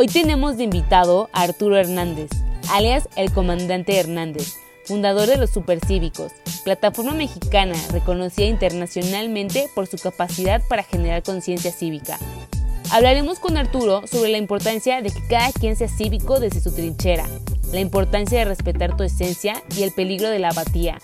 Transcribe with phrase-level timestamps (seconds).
[0.00, 2.30] Hoy tenemos de invitado a Arturo Hernández,
[2.70, 6.30] alias el Comandante Hernández, fundador de los Supercívicos,
[6.62, 12.16] plataforma mexicana reconocida internacionalmente por su capacidad para generar conciencia cívica.
[12.92, 17.26] Hablaremos con Arturo sobre la importancia de que cada quien sea cívico desde su trinchera,
[17.72, 21.00] la importancia de respetar tu esencia y el peligro de la apatía.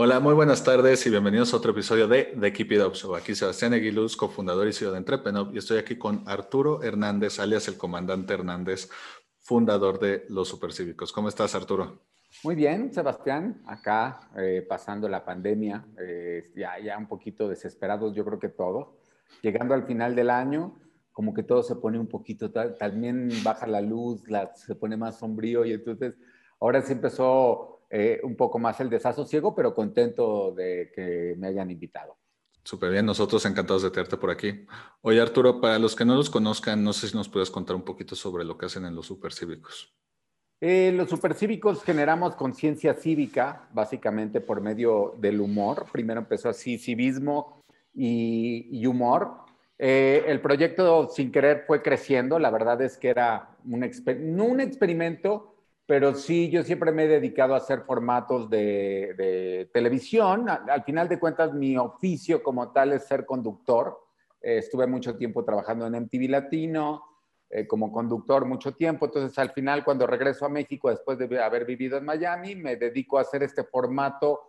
[0.00, 3.16] Hola, muy buenas tardes y bienvenidos a otro episodio de The Keep It Up Show.
[3.16, 7.66] Aquí Sebastián Aguiluz, cofundador y CEO de Entrepreneur, y estoy aquí con Arturo Hernández, alias
[7.66, 8.88] el Comandante Hernández,
[9.40, 11.10] fundador de Los Supercívicos.
[11.10, 11.98] ¿Cómo estás, Arturo?
[12.44, 18.24] Muy bien, Sebastián, acá eh, pasando la pandemia, eh, ya, ya un poquito desesperados, yo
[18.24, 18.90] creo que todos.
[19.42, 20.78] Llegando al final del año,
[21.10, 24.22] como que todo se pone un poquito, también baja la luz,
[24.54, 26.14] se pone más sombrío y entonces
[26.60, 31.70] ahora sí empezó eh, un poco más el desasosiego, pero contento de que me hayan
[31.70, 32.16] invitado.
[32.62, 34.66] Súper bien, nosotros encantados de tenerte por aquí.
[35.00, 37.82] Oye, Arturo, para los que no los conozcan, no sé si nos puedes contar un
[37.82, 39.94] poquito sobre lo que hacen en los supercívicos.
[40.60, 45.86] Eh, los supercívicos generamos conciencia cívica, básicamente por medio del humor.
[45.92, 47.62] Primero empezó así, civismo
[47.94, 49.46] y, humor.
[49.78, 52.38] Eh, el proyecto sin querer fue creciendo.
[52.38, 53.88] La verdad es que era un,
[54.34, 55.54] no un experimento,
[55.88, 60.46] pero sí yo siempre me he dedicado a hacer formatos de, televisión.
[60.46, 63.98] Al, final de cuentas, mi oficio como tal es ser conductor.
[64.42, 67.02] Eh, estuve mucho tiempo trabajando en MTV Latino,
[67.48, 69.06] eh, como conductor mucho tiempo.
[69.06, 73.16] Entonces, al final, cuando regreso a México, después de haber vivido en Miami, me dedico
[73.16, 74.42] a hacer este formato,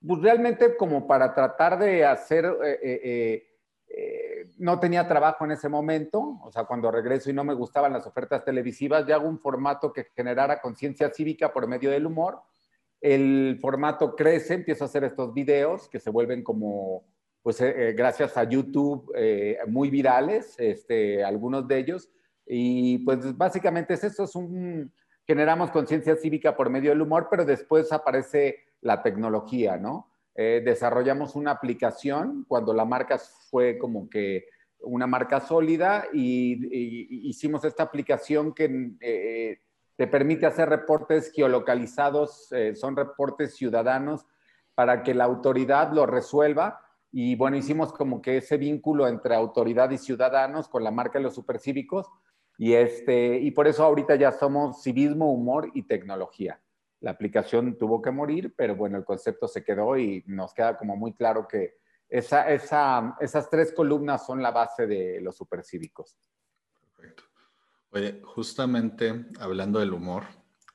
[0.00, 3.51] pues realmente como para tratar de hacer, eh,
[3.94, 7.92] eh, no tenía trabajo en ese momento, o sea, cuando regreso y no me gustaban
[7.92, 12.40] las ofertas televisivas, ya hago un formato que generara conciencia cívica por medio del humor.
[13.00, 17.04] El formato crece, empiezo a hacer estos videos que se vuelven como,
[17.42, 17.60] pues
[17.96, 19.12] gracias a YouTube,
[19.66, 22.08] muy virales, este, algunos de ellos
[22.46, 24.92] y pues básicamente es eso, es un,
[25.26, 30.11] generamos conciencia cívica por medio del humor, pero después aparece la tecnología, ¿no?
[30.34, 33.18] Eh, desarrollamos una aplicación cuando la marca
[33.50, 34.46] fue como que
[34.80, 39.60] una marca sólida y, hicimos esta aplicación que eh,
[39.96, 44.26] te permite hacer reportes geolocalizados, eh, son reportes ciudadanos
[44.74, 46.80] para que la autoridad lo resuelva.
[47.12, 51.24] Y bueno, hicimos como que ese vínculo entre autoridad y ciudadanos con la marca de
[51.24, 52.08] los supercívicos
[52.56, 56.58] y, este, y por eso ahorita ya somos civismo, humor y tecnología.
[57.02, 60.96] La aplicación tuvo que morir, pero bueno, el concepto se quedó y nos queda como
[60.96, 61.74] muy claro que
[62.08, 66.16] esa, esa, esas tres columnas son la base de los supercívicos.
[66.96, 67.24] Perfecto.
[67.90, 70.24] Oye, justamente hablando del humor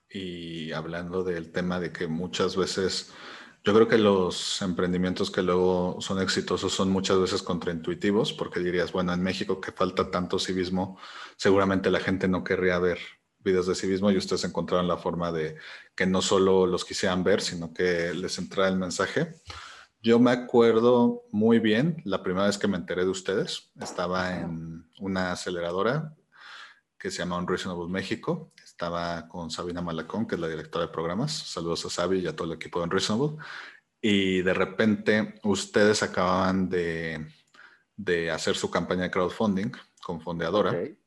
[0.09, 3.13] y hablando del tema de que muchas veces
[3.63, 8.93] yo creo que los emprendimientos que luego son exitosos son muchas veces contraintuitivos, porque dirías,
[8.93, 10.97] bueno, en México que falta tanto civismo,
[11.35, 12.99] seguramente la gente no querría ver
[13.39, 15.57] videos de civismo y ustedes encontraron la forma de
[15.95, 19.35] que no solo los quisieran ver, sino que les entrara el mensaje.
[20.01, 23.71] Yo me acuerdo muy bien la primera vez que me enteré de ustedes.
[23.81, 26.15] Estaba en una aceleradora
[26.97, 28.51] que se llama Unreasonable México.
[28.63, 31.31] Estaba con Sabina Malacón, que es la directora de programas.
[31.31, 33.37] Saludos a Sabi y a todo el equipo de Unreasonable.
[34.01, 37.27] Y de repente ustedes acababan de,
[37.95, 40.71] de hacer su campaña de crowdfunding con Fondeadora.
[40.71, 40.97] Okay.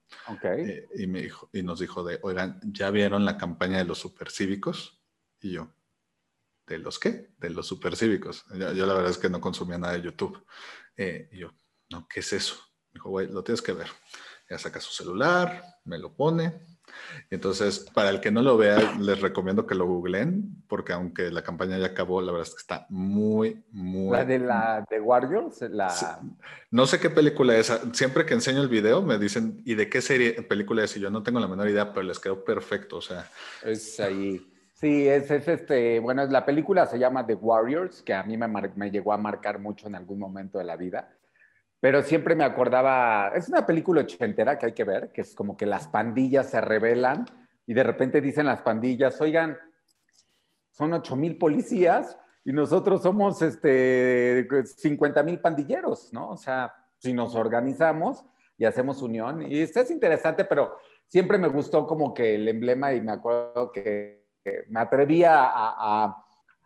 [0.42, 3.98] Eh, y, me dijo, y nos dijo de, oigan, ¿ya vieron la campaña de los
[3.98, 5.02] supercívicos?
[5.40, 5.72] Y yo,
[6.66, 7.32] ¿de los qué?
[7.38, 8.44] De los supercívicos.
[8.54, 10.44] Yo, yo la verdad es que no consumía nada de YouTube.
[10.96, 11.52] Eh, y yo,
[11.90, 12.56] no, ¿qué es eso?
[12.92, 13.88] Dijo, güey, lo tienes que ver.
[14.48, 16.79] Ya saca su celular, me lo pone
[17.30, 21.42] Entonces, para el que no lo vea, les recomiendo que lo googleen, porque aunque la
[21.42, 24.10] campaña ya acabó, la verdad es que está muy, muy...
[24.10, 26.20] La de la de Warriors, la...
[26.70, 27.72] No sé qué película es.
[27.92, 30.96] Siempre que enseño el video me dicen, ¿y de qué serie, película es?
[30.96, 33.28] Y yo no tengo la menor idea, pero les quedó perfecto, o sea...
[33.64, 34.46] Es ahí.
[34.74, 38.48] Sí, es, es este, bueno, la película se llama The Warriors, que a mí me,
[38.48, 41.10] me llegó a marcar mucho en algún momento de la vida
[41.80, 45.56] pero siempre me acordaba, es una película ochentera que hay que ver, que es como
[45.56, 47.24] que las pandillas se rebelan
[47.66, 49.56] y de repente dicen las pandillas, oigan,
[50.70, 56.30] son ocho mil policías y nosotros somos este, 50 mil pandilleros, ¿no?
[56.30, 58.26] O sea, si nos organizamos
[58.58, 60.76] y hacemos unión, y esto es interesante, pero
[61.06, 64.20] siempre me gustó como que el emblema y me acuerdo que,
[64.68, 66.24] me atrevía a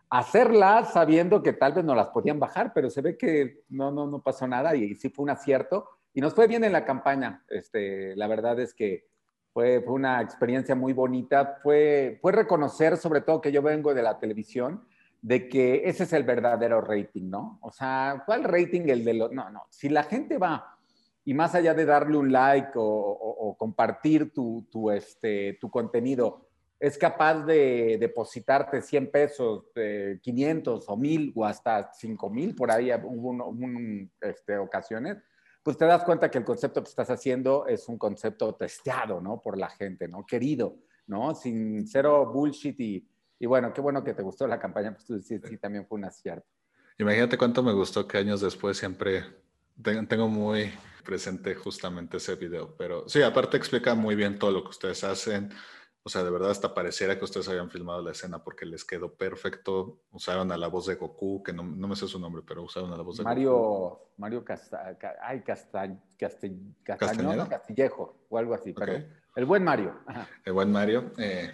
[0.09, 4.07] hacerlas sabiendo que tal vez no las podían bajar, pero se ve que no, no,
[4.07, 5.89] no pasó nada y, sí fue un acierto.
[6.13, 7.43] Y nos fue bien en la campaña.
[7.49, 9.07] Este, la verdad es que
[9.51, 11.59] fue, fue, una experiencia muy bonita.
[11.61, 14.85] Fue, fue reconocer, sobre todo que yo vengo de la televisión,
[15.21, 17.59] de que ese es el verdadero rating, ¿no?
[17.61, 19.31] O sea, ¿cuál rating el de los...
[19.31, 20.77] No, no, si la gente va
[21.25, 26.44] y más allá de darle un like o, o compartir tu, tu, este, tu contenido,
[26.79, 29.65] es capaz de depositarte 100 pesos,
[30.21, 35.17] 500 o 1000 o hasta 5000, por ahí hubo un, este, ocasiones,
[35.63, 39.41] pues te das cuenta que el concepto que estás haciendo es un concepto testeado, ¿no?
[39.41, 40.25] Por la gente, ¿no?
[40.25, 40.77] Querido,
[41.07, 41.33] ¿no?
[41.33, 43.07] Sin cero bullshit y,
[43.39, 45.97] y bueno, qué bueno que te gustó la campaña, pues tú sí, sí también fue
[45.97, 46.47] un acierto.
[46.97, 49.23] Imagínate cuánto me gustó que años después siempre
[49.81, 50.71] tengo muy
[51.03, 55.49] presente justamente ese video, pero sí, aparte explica muy bien todo lo que ustedes hacen,
[56.07, 59.15] o sea, de verdad hasta pareciera que ustedes habían filmado la escena porque les quedó
[59.15, 60.03] perfecto.
[60.11, 62.93] Usaron a la voz de Goku, que no, no me sé su nombre, pero usaron
[62.93, 63.99] a la voz de Mario, Goku.
[64.17, 65.97] Mario Casta, ay, Casta,
[66.85, 69.03] Castillejo o algo así, pero
[69.35, 69.95] el buen Mario.
[70.45, 71.11] El buen Mario.
[71.17, 71.51] Eh,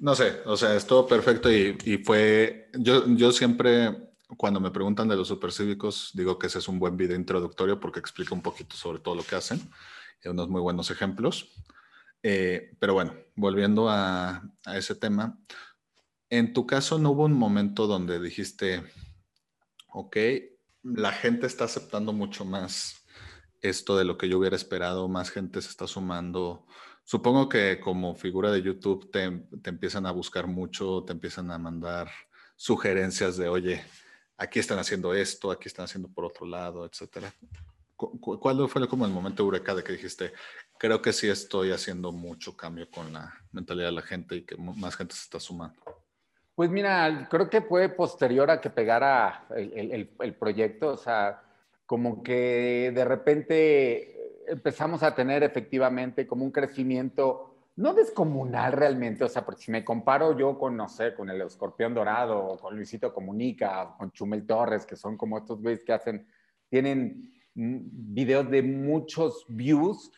[0.00, 4.72] no sé, o sea, es todo perfecto y, y, fue, yo, yo siempre, cuando me
[4.72, 8.42] preguntan de los supercívicos, digo que ese es un buen video introductorio porque explica un
[8.42, 9.60] poquito sobre todo lo que hacen
[10.24, 11.52] y unos muy buenos ejemplos.
[12.24, 14.42] Eh, pero bueno, volviendo a,
[14.74, 15.38] ese tema,
[16.28, 18.82] en tu caso no hubo un momento donde dijiste,
[19.92, 20.16] ok,
[20.82, 23.06] la gente está aceptando mucho más
[23.62, 26.66] esto de lo que yo hubiera esperado, más gente se está sumando.
[27.04, 29.24] Supongo que como figura de YouTube te,
[29.64, 32.10] empiezan a buscar mucho, te empiezan a mandar
[32.56, 33.84] sugerencias de, oye,
[34.36, 37.32] aquí están haciendo esto, aquí están haciendo por otro lado, etcétera.
[37.96, 40.32] ¿Cuál fue como el momento eureka de que dijiste,
[40.78, 44.56] creo que sí estoy haciendo mucho cambio con la mentalidad de la gente y que
[44.56, 45.80] más gente se está sumando?
[46.54, 51.40] Pues mira, creo que fue posterior a que pegara el, el, proyecto, o sea,
[51.86, 59.28] como que de repente empezamos a tener efectivamente como un crecimiento no descomunal realmente, o
[59.28, 63.14] sea, porque si me comparo yo con, no sé, con el Escorpión Dorado, con Luisito
[63.14, 66.26] Comunica, con Chumel Torres, que son como estos güeyes que hacen,
[66.68, 70.10] tienen videos de muchos views,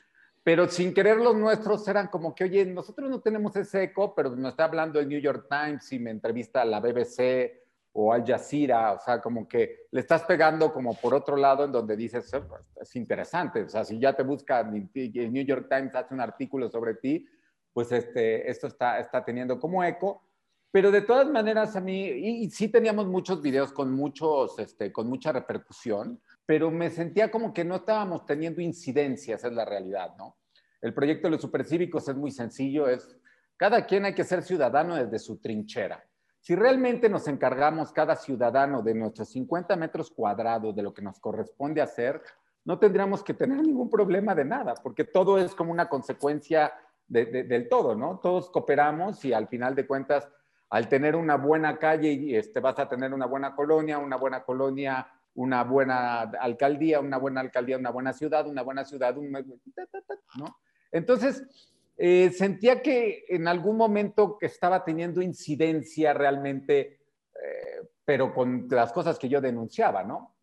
[0.42, 4.30] pero sin querer los nuestros eran como que, oye, nosotros no tenemos ese eco, pero
[4.30, 7.60] me está hablando el New York Times y me entrevista a la BBC
[7.92, 11.72] o Al Jazeera, o sea, como que le estás pegando como por otro lado en
[11.72, 12.30] donde dices,
[12.80, 16.70] es interesante, o sea, si ya te busca el New York Times hace un artículo
[16.70, 17.26] sobre ti,
[17.72, 20.22] pues este, esto está, está teniendo como eco,
[20.70, 24.92] pero de todas maneras a mí, y, y sí teníamos muchos videos con, muchos, este,
[24.92, 26.20] con mucha repercusión,
[26.50, 30.38] pero me sentía como que no estábamos teniendo incidencias, es la realidad, ¿no?
[30.80, 33.16] El proyecto de los supercívicos es muy sencillo, es
[33.56, 36.04] cada quien hay que ser ciudadano desde su trinchera.
[36.40, 41.20] Si realmente nos encargamos cada ciudadano de nuestros 50 metros cuadrados de lo que nos
[41.20, 42.20] corresponde hacer,
[42.64, 46.72] no tendríamos que tener ningún problema de nada, porque todo es como una consecuencia
[47.06, 48.18] del todo, ¿no?
[48.18, 50.28] Todos cooperamos y al final de cuentas,
[50.68, 55.06] al tener una buena calle, este, vas a tener una buena colonia, una buena colonia
[55.34, 60.56] una buena alcaldía, una buena alcaldía, una buena ciudad, una buena ciudad, ¿no?
[60.92, 61.44] Entonces,
[61.96, 67.00] eh, sentía que en algún momento que estaba teniendo incidencia realmente,
[67.34, 70.34] eh, pero con las cosas que yo denunciaba, ¿no?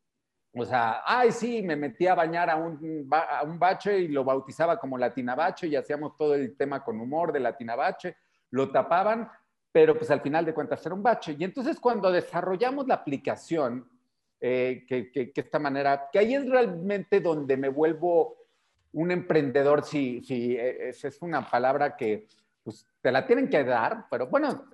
[0.56, 4.24] O sea, ay, sí, me metí a bañar a un, a un bache y lo
[4.24, 8.16] bautizaba como Latina Bache y hacíamos todo el tema con humor de Latina Bache,
[8.52, 9.30] lo tapaban,
[9.72, 11.36] pero pues al final de cuentas era un bache.
[11.38, 13.88] Y entonces cuando desarrollamos la aplicación,
[14.40, 18.38] eh, que, esta manera, que ahí es realmente donde me vuelvo
[18.94, 22.28] un emprendedor, si, si eh, es, es una palabra que
[22.64, 24.66] pues, te la tienen que dar, pero bueno,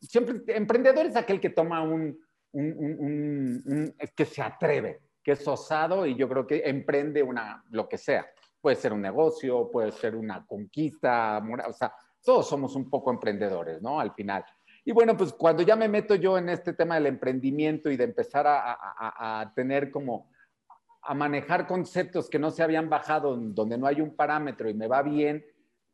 [0.00, 2.18] siempre emprendedor es aquel que toma un,
[2.52, 7.98] un, que se atreve, que es osado y yo creo que emprende una, lo que
[7.98, 8.26] sea,
[8.60, 13.82] puede ser un negocio, puede ser una conquista, o sea, todos somos un poco emprendedores,
[13.82, 13.98] ¿no?
[13.98, 14.44] Al final.
[14.84, 18.04] Y bueno, pues cuando ya me meto yo en este tema del emprendimiento y de
[18.04, 20.30] empezar a, tener como
[21.02, 24.88] a manejar conceptos que no se habían bajado, donde no hay un parámetro y me
[24.88, 25.44] va bien,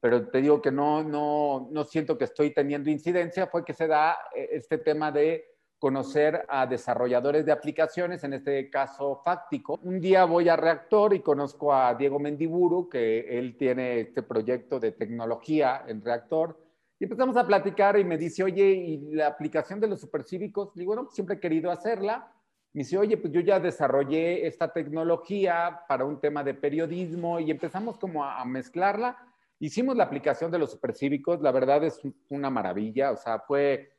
[0.00, 3.87] pero te digo que no, no, no siento que estoy teniendo incidencia, fue que se
[3.87, 5.45] da eh, este tema de
[5.78, 9.78] conocer a desarrolladores de aplicaciones, en este caso Fáctico.
[9.83, 14.80] Un día voy a Reactor y conozco a Diego Mendiburu, que él tiene este proyecto
[14.80, 16.59] de tecnología en Reactor,
[16.99, 20.75] y empezamos a platicar y me dice, oye, ¿y la aplicación de los supercívicos?
[20.75, 22.33] Digo, bueno, pues siempre he querido hacerla.
[22.73, 27.50] Me dice, oye, pues yo ya desarrollé esta tecnología para un tema de periodismo y
[27.50, 29.17] empezamos como a, a mezclarla.
[29.61, 32.00] Hicimos la aplicación de los supercívicos, la verdad es
[32.31, 33.93] una maravilla, o sea, fue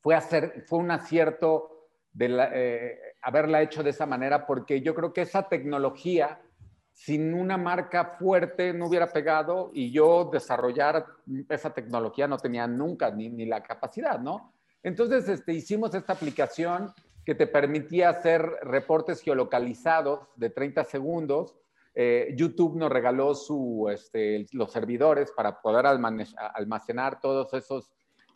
[0.00, 5.12] fue, hacer, fue un acierto de eh, haberla hecho de esa manera, porque yo creo
[5.12, 6.40] que esa tecnología,
[7.04, 11.06] sin una marca fuerte, no hubiera pegado y yo desarrollar
[11.48, 14.52] esa tecnología no tenía nunca ni, ni la capacidad, ¿no?
[14.82, 16.92] Entonces este, hicimos esta aplicación
[17.24, 21.56] que te permitía hacer reportes geolocalizados de 30 segundos.
[21.94, 27.90] Eh, YouTube nos regaló su, este, los servidores para poder almacenar todos esos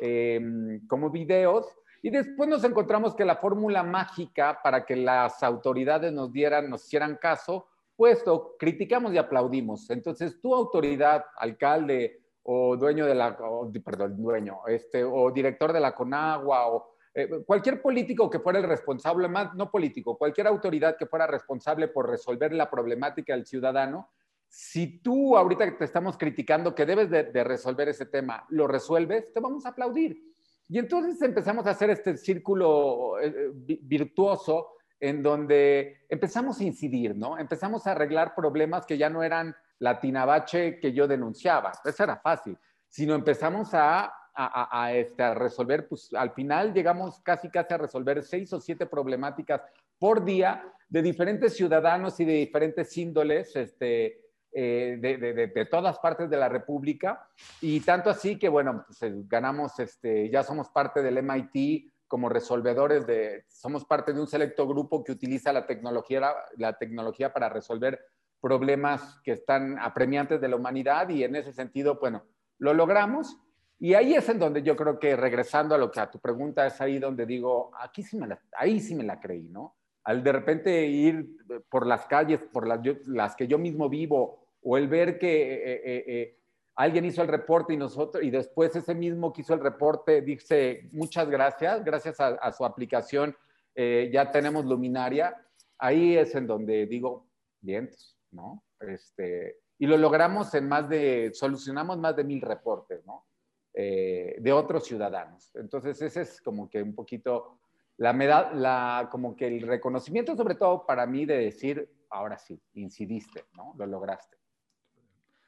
[0.04, 1.64] Em, como videos.
[2.02, 6.84] Y después nos encontramos que la fórmula mágica para que las autoridades nos dieran, nos
[6.84, 9.88] hicieran caso, puesto, criticamos y aplaudimos.
[9.90, 13.36] Entonces, tu autoridad, alcalde o dueño de la,
[13.84, 18.64] perdón, dueño, este, o director de la Conagua, o eh, cualquier político que fuera el
[18.64, 24.10] responsable, más no político, cualquier autoridad que fuera responsable por resolver la problemática del ciudadano,
[24.48, 29.40] si tú ahorita te estamos criticando que debes de, resolver ese tema, lo resuelves, te
[29.40, 30.22] vamos a aplaudir.
[30.68, 37.16] Y entonces empezamos a hacer este círculo eh, eh, virtuoso en donde empezamos a incidir,
[37.16, 37.36] ¿no?
[37.36, 42.18] Empezamos a arreglar problemas que ya no eran la tinabache que yo denunciaba, eso era
[42.18, 42.56] fácil,
[42.86, 48.22] sino empezamos a, a, este, a resolver, pues al final llegamos casi casi a resolver
[48.22, 49.62] seis o siete problemáticas
[49.98, 54.20] por día de diferentes ciudadanos y de diferentes índoles, este,
[54.52, 57.28] eh, de, todas partes de la República
[57.60, 62.28] y tanto así que, bueno, pues, eh, ganamos, este, ya somos parte del MIT como
[62.28, 67.48] resolvedores de, somos parte de un selecto grupo que utiliza la tecnología, la tecnología para
[67.48, 68.04] resolver
[68.38, 72.22] problemas que están apremiantes de la humanidad y en ese sentido, bueno,
[72.58, 73.38] lo logramos.
[73.78, 76.66] Y ahí es en donde yo creo que regresando a lo que a tu pregunta
[76.66, 79.76] es ahí donde digo, aquí sí me la, ahí sí me la creí, ¿no?
[80.04, 81.38] Al de repente ir
[81.70, 85.82] por las calles, por las, las que yo mismo vivo, o el ver que eh,
[85.82, 86.38] eh, eh,
[86.74, 90.88] alguien hizo el reporte y nosotros, y después ese mismo que hizo el reporte dice,
[90.92, 93.36] muchas gracias, gracias a, su aplicación
[93.74, 95.36] ya tenemos luminaria,
[95.78, 97.26] ahí es en donde digo,
[97.60, 98.64] vientos, ¿no?
[98.80, 103.26] Este, y lo logramos en más de, solucionamos más de mil reportes, ¿no?
[103.74, 105.50] de otros ciudadanos.
[105.54, 107.58] Entonces, ese es como que un poquito
[107.96, 113.44] la, la, como que el reconocimiento, sobre todo para mí, de decir, ahora sí, incidiste,
[113.54, 113.74] ¿no?
[113.78, 114.41] Lo lograste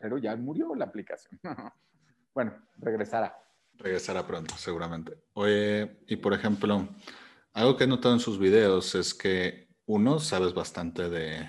[0.05, 1.41] pero ya murió la aplicación.
[2.35, 3.35] bueno, regresará.
[3.73, 5.15] Regresará pronto, seguramente.
[5.33, 6.87] Oye, y por ejemplo,
[7.55, 11.49] algo que he notado en sus videos es que uno, sabes bastante de,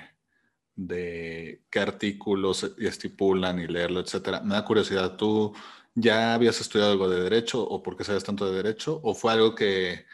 [0.74, 4.40] de qué artículos estipulan y leerlo, etcétera.
[4.40, 5.54] Me da curiosidad, ¿tú
[5.94, 9.02] ya habías estudiado algo de derecho o por qué sabes tanto de derecho?
[9.04, 10.06] ¿O fue algo que,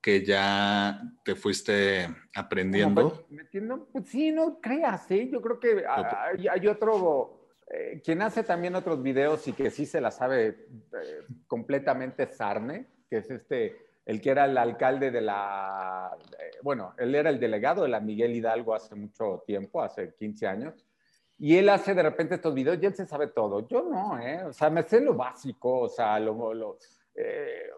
[0.00, 3.26] que ya te fuiste aprendiendo?
[3.28, 5.28] Metiendo, pues sí, no creas, ¿eh?
[5.30, 10.00] Yo creo que hay otro eh, quien hace también otros videos y que sí se
[10.00, 16.14] la sabe eh, completamente Sarne, que es este, el que era el alcalde de la,
[16.38, 20.46] eh, bueno, él era el delegado de la Miguel Hidalgo hace mucho tiempo, hace 15
[20.46, 20.86] años,
[21.38, 23.66] y él hace de repente estos videos y él se sabe todo.
[23.66, 24.44] Yo no, ¿eh?
[24.44, 26.78] O sea, me sé lo básico, o sea, lo, lo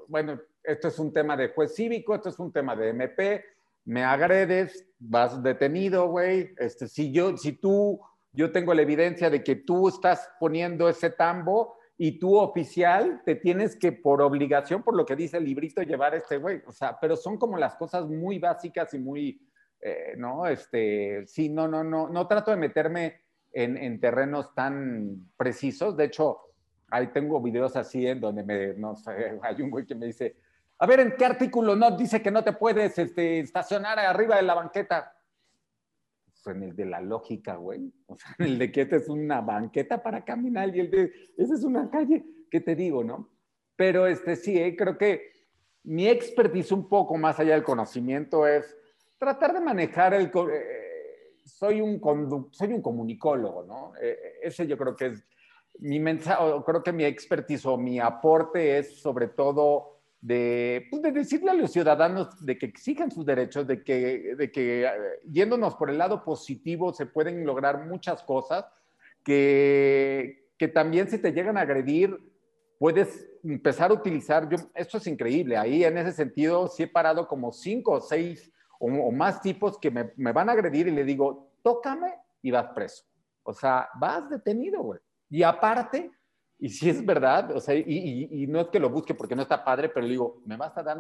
[0.09, 3.45] bueno, esto es un tema de juez cívico, esto es un tema de MP,
[3.85, 8.01] me agredes, vas detenido, güey, este, si yo, si tú
[8.37, 13.35] yo tengo la evidencia de que tú estás poniendo ese tambo y tú oficial te
[13.35, 16.63] tienes que por obligación, por lo que dice el librito, llevar este güey.
[16.67, 19.41] O sea, pero son como las cosas muy básicas y muy,
[19.81, 20.47] eh, ¿no?
[20.47, 25.97] Este, sí, no, no, no, no trato de meterme en, en, terrenos tan precisos.
[25.97, 26.39] De hecho,
[26.91, 30.37] ahí tengo videos así en donde me, no sé, hay un güey que me dice,
[30.79, 34.43] a ver, ¿en qué artículo no dice que no te puedes este, estacionar arriba de
[34.43, 35.16] la banqueta?
[36.51, 37.93] En el de la lógica, güey.
[38.07, 41.13] O sea, en el de que esta es una banqueta para caminar y el de,
[41.37, 43.31] esa es una calle, ¿qué te digo, no?
[43.77, 45.33] Pero este sí, eh, creo que
[45.85, 48.77] mi expertise un poco más allá del conocimiento es
[49.19, 50.87] tratar de manejar el, eh,
[51.45, 52.01] soy un,
[52.51, 53.93] soy un comunicólogo, ¿no?
[54.01, 55.25] E, ese yo creo que es
[55.79, 61.13] mi mensaje, creo que mi expertise o mi aporte es sobre todo de, pues de,
[61.13, 64.91] decirle a los ciudadanos de que exijan sus derechos, de que, de que
[65.31, 68.65] yéndonos por el lado positivo se pueden lograr muchas cosas,
[69.23, 72.19] que, que también si te llegan a agredir,
[72.79, 77.27] puedes empezar a utilizar, yo, esto es increíble, ahí en ese sentido sí he parado
[77.27, 81.05] como cinco o seis o, más tipos que me, me, van a agredir y le
[81.05, 83.05] digo, tócame y vas preso.
[83.43, 85.01] O sea, vas detenido, güey.
[85.31, 86.11] Y aparte,
[86.59, 89.43] y si es verdad, o sea, y, y, no es que lo busque porque no
[89.43, 90.99] está padre, pero le digo, me vas a dar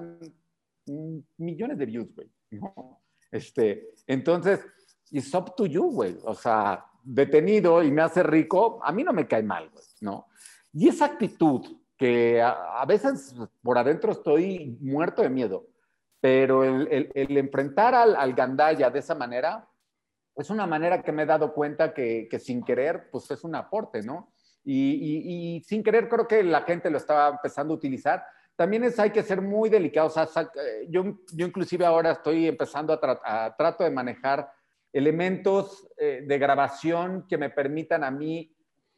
[1.38, 2.30] millones de views, güey.
[2.50, 3.00] ¿no?
[3.30, 4.60] Este, entonces,
[5.10, 6.18] it's up to you, güey.
[6.24, 10.26] O sea, detenido y me hace rico, a mí no me cae mal, güey, ¿no?
[10.72, 11.64] Y esa actitud
[11.96, 15.66] que a, veces por adentro estoy muerto de miedo,
[16.20, 19.66] pero el, el, enfrentar al, al, gandaya de esa manera
[20.34, 23.54] es una manera que me he dado cuenta que, que sin querer, pues es un
[23.54, 24.30] aporte, ¿no?
[24.68, 28.24] Y, y, sin querer creo que la gente lo estaba empezando a utilizar.
[28.56, 30.08] También es, hay que ser muy delicado.
[30.08, 30.28] O sea,
[30.88, 34.50] yo, yo inclusive ahora estoy empezando a, a trato de manejar
[34.92, 38.50] elementos eh, de grabación que me permitan a mí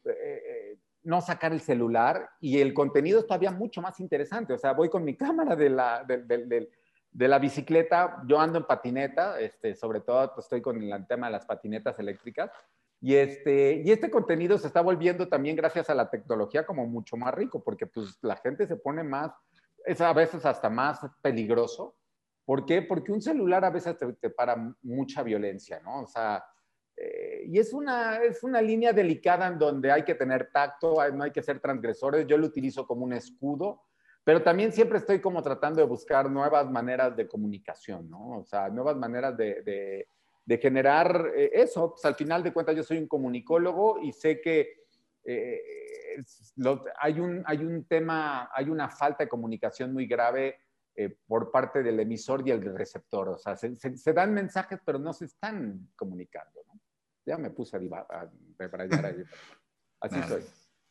[0.05, 4.53] eh, eh, no sacar el celular y el contenido es todavía mucho más interesante.
[4.53, 6.19] O sea, voy con mi cámara de la, de,
[7.11, 11.27] de, la bicicleta, yo ando en patineta, este, sobre todo pues, estoy con el tema
[11.27, 12.51] de las patinetas eléctricas.
[13.01, 17.17] Y este, y este contenido se está volviendo también gracias a la tecnología como mucho
[17.17, 19.33] más rico, porque pues la gente se pone más,
[19.85, 21.95] es a veces hasta más peligroso
[22.49, 22.81] ¿Por qué?
[22.81, 26.05] Porque un celular a veces te, para mucha violencia, ¿no?
[26.05, 26.43] O sea,
[26.97, 31.25] eh, y es una, es una línea delicada en donde hay que tener tacto, no
[31.25, 32.27] hay que ser transgresores.
[32.27, 33.83] Yo lo utilizo como un escudo,
[34.25, 38.39] pero también siempre estoy como tratando de buscar nuevas maneras de comunicación, ¿no?
[38.39, 40.09] O sea, nuevas maneras de,
[40.57, 41.91] generar eh, eso.
[41.91, 44.87] Pues al final de cuentas yo soy un comunicólogo y sé que
[45.25, 45.61] eh,
[46.99, 50.59] hay, un, hay un tema, hay una falta de comunicación muy grave
[50.97, 53.29] eh, por parte del emisor y el receptor.
[53.29, 56.63] O sea, se, dan mensajes, pero no se están comunicando.
[56.67, 56.81] ¿no?
[57.27, 59.25] Ya me puse a, a ahí.
[60.01, 60.45] Así soy.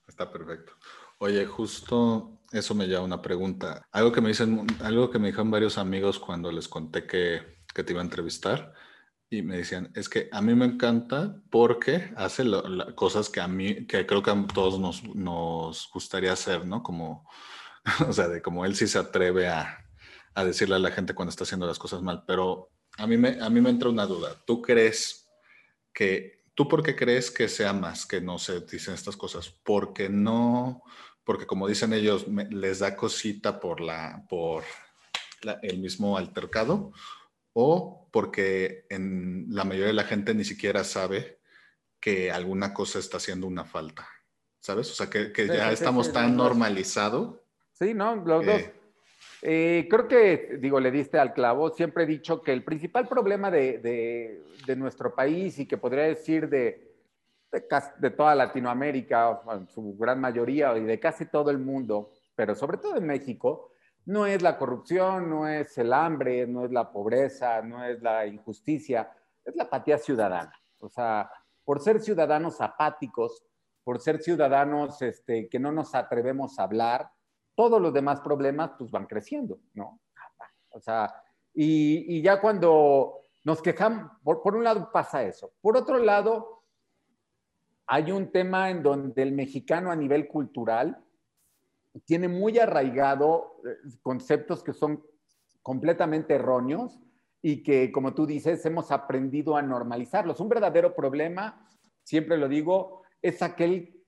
[0.08, 0.74] Está perfecto.
[1.18, 3.88] Oye, justo eso me lleva a una pregunta.
[3.92, 7.42] Algo que me dicen, algo que me dijeron varios amigos cuando les conté que,
[7.74, 8.74] que te iba a entrevistar
[9.30, 12.46] y me decían, es que a mí me encanta porque hace
[12.96, 16.82] cosas que a mí, que creo que a todos nos, nos gustaría hacer, ¿no?
[16.82, 17.30] Como,
[18.08, 19.86] o sea, de como él sí se atreve a,
[20.34, 23.38] a decirle a la gente cuando está haciendo las cosas mal, pero a mí me,
[23.42, 24.36] a mí me entra una duda.
[24.46, 25.30] ¿Tú crees
[25.94, 29.50] que, tú por qué crees que sea más que no se dicen estas cosas?
[29.64, 30.84] Porque no,
[31.24, 34.64] porque como dicen ellos, les da cosita por, la, por
[35.62, 36.94] el mismo altercado
[37.54, 41.40] o porque en la mayoría de la gente ni siquiera sabe
[42.00, 44.08] que alguna cosa está haciendo una falta,
[44.60, 44.90] ¿sabes?
[44.92, 47.44] O sea, que, ya estamos tan normalizado.
[47.74, 48.62] Sí, no, los dos.
[49.42, 51.70] Eh, creo que, digo, le diste al clavo.
[51.70, 54.44] Siempre he dicho que el principal problema de,
[54.76, 56.96] nuestro país y que podría decir de,
[57.52, 62.78] de, toda Latinoamérica, en su gran mayoría, y de casi todo el mundo, pero sobre
[62.78, 63.72] todo en México,
[64.08, 68.26] no es la corrupción, no es el hambre, no es la pobreza, no es la
[68.26, 69.12] injusticia,
[69.44, 70.54] es la apatía ciudadana.
[70.80, 71.30] O sea,
[71.66, 73.44] por ser ciudadanos apáticos,
[73.84, 77.12] por ser ciudadanos este, que no nos atrevemos a hablar,
[77.54, 80.00] todos los demás problemas pues van creciendo, ¿no?
[80.70, 81.14] O sea,
[81.54, 85.52] y, ya cuando nos quejamos, por, un lado pasa eso.
[85.60, 86.64] Por otro lado,
[87.88, 91.04] hay un tema en donde el mexicano a nivel cultural
[92.06, 95.04] tiene muy arraigado eh, conceptos que son
[95.62, 97.00] completamente erróneos
[97.42, 100.40] y que, como tú dices, hemos aprendido a normalizarlos.
[100.40, 101.68] Un verdadero problema,
[102.04, 104.04] siempre lo digo, es aquel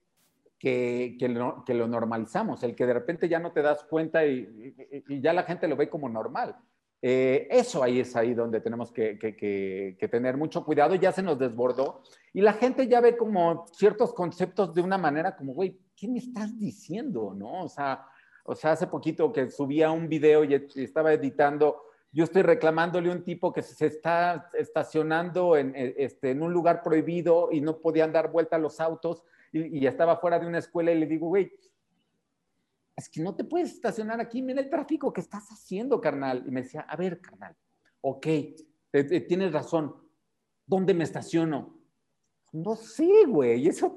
[0.58, 4.76] que, que, lo, normalizamos, el que de repente ya no te das cuenta y,
[5.22, 6.56] ya la gente lo ve como normal.
[7.02, 11.40] Eh, eso ahí es ahí donde tenemos que, que, tener mucho cuidado, ya se nos
[11.40, 12.02] desbordó
[12.34, 16.20] y la gente ya ve como ciertos conceptos de una manera como, güey, ¿qué me
[16.20, 17.34] estás diciendo?
[17.36, 17.64] ¿No?
[17.64, 18.06] O sea,
[18.44, 23.14] o sea, hace poquito que subía un video y estaba editando, yo estoy reclamándole a
[23.14, 28.12] un tipo que se está estacionando en, este, en un lugar prohibido y no podían
[28.12, 31.52] dar vuelta a los autos y, estaba fuera de una escuela y le digo, güey,
[33.00, 36.44] es que no te puedes estacionar aquí, mira el tráfico que estás haciendo, carnal.
[36.46, 37.56] Y me decía, a ver, carnal,
[38.02, 38.28] ok,
[39.28, 39.96] tienes razón,
[40.66, 41.78] ¿dónde me estaciono?
[42.52, 43.96] No sé, güey, eso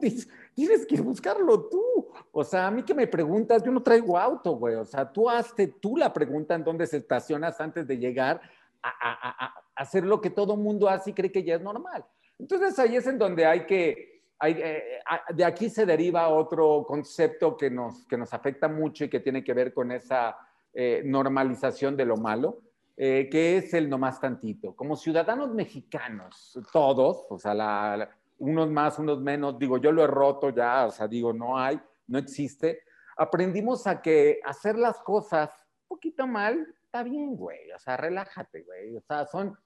[0.55, 1.83] tienes que buscarlo tú.
[2.31, 4.77] O sea, a mí que me preguntas, yo no traigo auto, güey.
[4.77, 8.41] O sea, tú hazte tú la pregunta en dónde se estacionas antes de llegar
[8.83, 12.05] a, a hacer lo que todo mundo hace y cree que ya es normal.
[12.39, 14.12] Entonces ahí es en donde hay que,
[14.51, 15.01] eh,
[15.35, 19.45] de aquí se deriva otro concepto que nos, que nos afecta mucho y que tiene
[19.45, 20.37] que ver con esa
[20.75, 22.61] eh, normalización de lo malo,
[22.97, 24.75] eh, que es el nomás tantito.
[24.75, 30.51] Como ciudadanos mexicanos, todos, o sea, unos más, unos menos, digo, yo lo he roto
[30.51, 32.81] ya, o sea, digo, no hay, no existe.
[33.17, 35.51] Aprendimos a que hacer las cosas
[35.89, 39.57] un poquito mal está bien, güey, o sea, relájate, güey, o sea, son,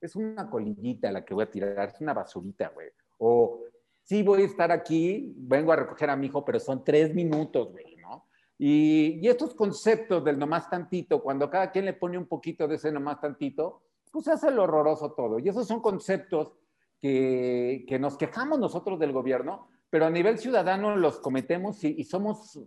[0.00, 2.88] es una colillita la que voy a tirar, es una basurita, güey.
[3.18, 3.65] O
[4.06, 7.72] sí voy a estar aquí, vengo a recoger a mi hijo, pero son tres minutos,
[7.72, 8.28] güey, ¿no?
[8.56, 12.76] Y, y, estos conceptos del nomás tantito, cuando cada quien le pone un poquito de
[12.76, 15.40] ese nomás tantito, pues hace lo horroroso todo.
[15.40, 16.56] Y esos son conceptos
[17.00, 22.04] que, que nos quejamos nosotros del gobierno, pero a nivel ciudadano los cometemos y, y
[22.04, 22.60] somos,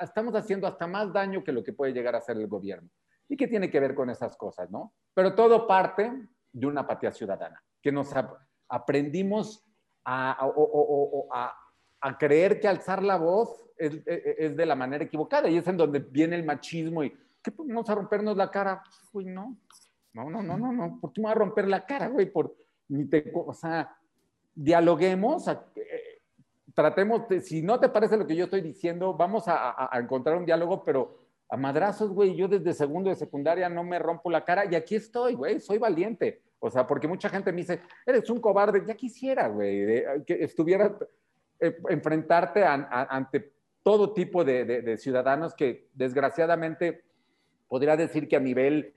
[0.00, 2.88] estamos haciendo hasta más daño que lo que puede llegar a hacer el gobierno.
[3.28, 4.94] ¿Y qué tiene que ver con esas cosas, no?
[5.12, 6.10] Pero todo parte
[6.50, 8.10] de una apatía ciudadana, que nos
[8.68, 9.64] aprendimos
[10.04, 10.50] a,
[11.32, 11.58] a,
[12.00, 15.76] a, creer que alzar la voz es, es, de la manera equivocada y es en
[15.76, 17.10] donde viene el machismo y
[17.42, 18.82] ¿qué vamos a rompernos la cara?
[19.12, 19.56] Uy, no,
[20.12, 22.30] no, no, no, no, no, ¿por qué me voy a romper la cara, güey?
[22.30, 22.54] Por,
[22.88, 23.96] ni te, o sea,
[24.54, 26.20] dialoguemos, eh,
[26.74, 30.36] tratemos, de, si no te parece lo que yo estoy diciendo, vamos a, a encontrar
[30.36, 34.44] un diálogo, pero a madrazos, güey, yo desde segundo de secundaria no me rompo la
[34.44, 36.42] cara y aquí estoy, güey, soy valiente.
[36.64, 40.96] O sea, porque mucha gente me dice, eres un cobarde, ya quisiera, güey, que estuviera,
[41.60, 47.04] eh, enfrentarte ante todo tipo de, de, ciudadanos que desgraciadamente
[47.68, 48.94] podría decir que a nivel,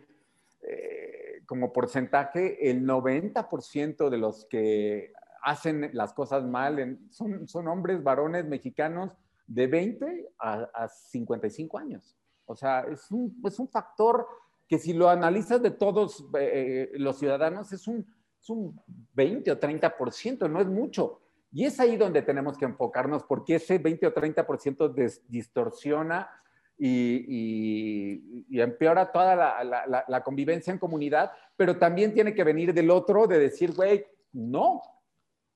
[0.61, 8.01] eh, como porcentaje, el 90% de los que hacen las cosas mal son, son hombres,
[8.01, 9.11] varones mexicanos
[9.45, 12.15] de 20 a, a 55 años.
[12.45, 14.25] O sea, es un, es un factor
[14.67, 18.05] que si lo analizas de todos eh, los ciudadanos es un,
[18.39, 18.79] es un
[19.13, 21.21] 20 o 30%, no es mucho.
[21.51, 26.29] Y es ahí donde tenemos que enfocarnos porque ese 20 o 30% distorsiona
[26.77, 32.71] y, y, empeora toda la, la, la, convivencia en comunidad, pero también tiene que venir
[32.73, 34.81] del otro de decir, güey, no,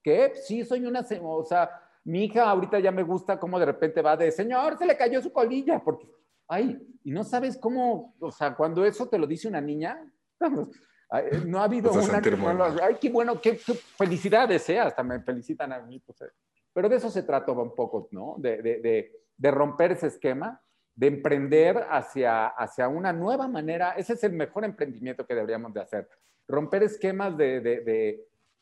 [0.01, 1.69] que sí soy una, o sea,
[2.03, 5.21] mi hija ahorita ya me gusta cómo de repente va de, señor, se le cayó
[5.21, 6.07] su colilla, porque
[6.51, 10.05] ay, y no sabes cómo, o sea, cuando eso te lo dice una niña,
[11.47, 12.37] no ha habido una que
[12.83, 14.77] ay, qué bueno, qué, felicidades, ¿eh?
[14.77, 16.31] hasta me felicitan a mí, pues, eh.
[16.73, 18.35] pero de eso se trata un poco, ¿no?
[18.37, 20.61] De, de, de, romper ese esquema,
[20.93, 25.81] de emprender hacia, hacia una nueva manera, ese es el mejor emprendimiento que deberíamos de
[25.81, 26.09] hacer,
[26.49, 27.61] romper esquemas de,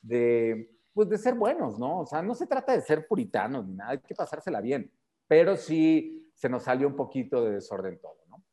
[0.04, 2.02] de, pues de ser buenos, ¿no?
[2.02, 4.92] O sea, no se trata de ser puritanos ni nada, hay que pasársela bien,
[5.28, 8.46] pero sí se nos salió un poquito de desorden todo, ¿no?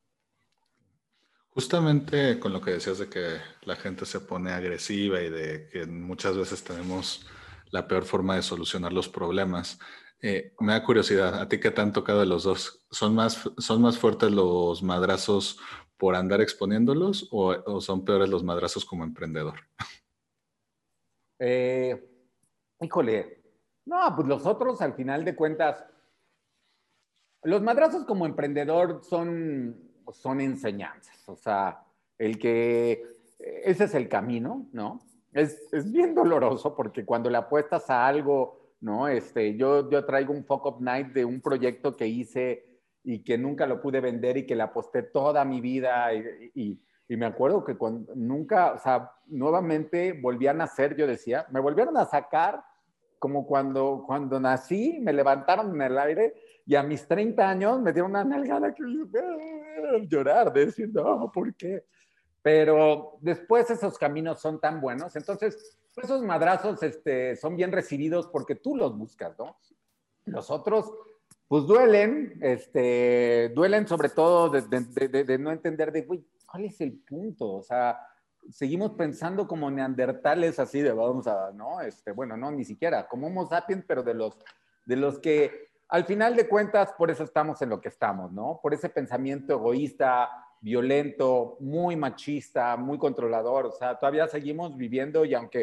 [1.51, 5.87] Justamente con lo que decías de que la gente se pone agresiva y de que
[5.87, 7.27] muchas veces tenemos
[7.71, 9.79] la peor forma de solucionar los problemas.
[10.21, 12.85] Eh, me da curiosidad, ¿a ti qué te han tocado de los dos?
[12.91, 15.61] ¿Son más, son más fuertes los madrazos
[15.97, 19.61] por andar exponiéndolos o, son peores los madrazos como emprendedor?
[21.39, 22.05] Eh,
[22.81, 23.45] híjole,
[23.85, 25.87] no, pues los otros al final de cuentas,
[27.47, 29.77] los madrazos como emprendedor son,
[30.13, 31.81] son enseñanzas, o sea,
[32.19, 33.05] el que
[33.39, 34.99] ese es el camino, ¿no?
[35.33, 39.07] Es, es, bien doloroso porque cuando le apuestas a algo, ¿no?
[39.07, 42.65] Este, yo, yo traigo un Fuck Up Night de un proyecto que hice
[43.05, 46.81] y que nunca lo pude vender y que le aposté toda mi vida y, y,
[47.07, 51.61] y me acuerdo que cuando, nunca, o sea, nuevamente volví a nacer, yo decía, me
[51.61, 52.65] volvieron a sacar
[53.21, 56.35] como cuando, cuando nací, me levantaron en el aire
[56.67, 60.93] y a mis 30 años me dieron una nalgada que ah", llorar, de decir,
[61.33, 61.85] ¿por qué?
[62.43, 68.57] Pero después esos caminos son tan buenos, entonces esos madrazos este, son bien recibidos porque
[68.57, 69.57] tú los buscas, ¿no?
[70.25, 70.93] Los otros,
[71.47, 77.53] pues duelen, este, duelen sobre todo de, no entender de, güey, ¿cuál es el punto?
[77.53, 78.01] O sea,
[78.51, 81.81] seguimos pensando como neandertales así de vamos a, ¿no?
[81.81, 84.37] Este, bueno, no, ni siquiera, como Homo sapiens, pero de los,
[84.85, 88.59] de los que al final de cuentas, por eso estamos en lo que estamos, ¿no?
[88.63, 90.29] Por ese pensamiento egoísta,
[90.61, 93.67] violento, muy machista, muy controlador.
[93.67, 95.63] O sea, todavía seguimos viviendo y aunque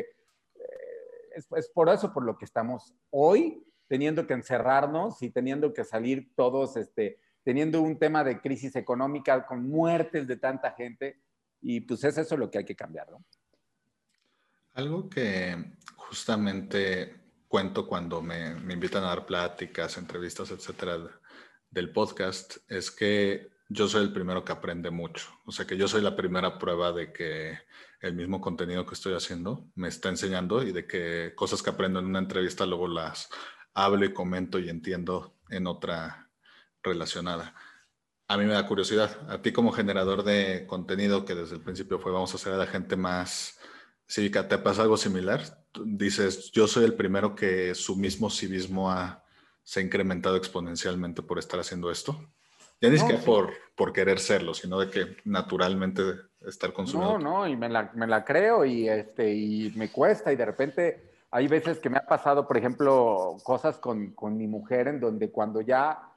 [0.56, 5.84] eh, es, por eso por lo que estamos hoy teniendo que encerrarnos y teniendo que
[5.84, 11.22] salir todos, este, teniendo un tema de crisis económica con muertes de tanta gente.
[11.62, 13.24] Y pues es eso lo que hay que cambiar, ¿no?
[14.74, 17.23] Algo que justamente
[17.54, 20.98] cuento cuando me, me, invitan a dar pláticas, entrevistas, etcétera,
[21.70, 25.30] del podcast, es que yo soy el primero que aprende mucho.
[25.46, 27.60] O sea, que yo soy la primera prueba de que
[28.02, 32.00] el mismo contenido que estoy haciendo me está enseñando y de que cosas que aprendo
[32.00, 33.30] en una entrevista luego las
[33.76, 36.32] hablo y comento y entiendo en otra
[36.82, 37.54] relacionada.
[38.28, 42.00] A mí me da curiosidad, a ti como generador de contenido que desde el principio
[42.00, 43.60] fue vamos a hacer a la gente más
[44.08, 45.62] cívica, ¿te pasa algo similar?
[45.84, 49.24] Dices, yo soy el primero que su mismo civismo ha,
[49.64, 52.20] se ha incrementado exponencialmente por estar haciendo esto.
[52.82, 56.02] Ya ni siquiera por, por querer serlo, sino de que naturalmente
[56.46, 57.18] estar consumiendo.
[57.18, 60.46] No, no, y me la, me la creo y, este, y me cuesta y de
[60.46, 65.00] repente hay veces que me ha pasado, por ejemplo, cosas con, con mi mujer en
[65.00, 66.12] donde cuando ya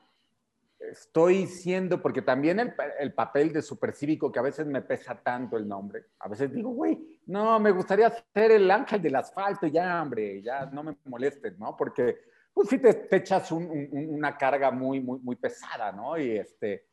[0.91, 5.57] estoy siendo, porque también el, el, papel de supercívico, que a veces me pesa tanto
[5.57, 10.03] el nombre, a veces digo, güey, no, me gustaría ser el ángel del asfalto, ya,
[10.03, 11.77] hombre, ya no me molesten, ¿no?
[11.77, 12.17] Porque,
[12.53, 16.19] pues sí, te, echas un, un, una carga muy, muy, muy pesada, ¿no?
[16.19, 16.87] Y este,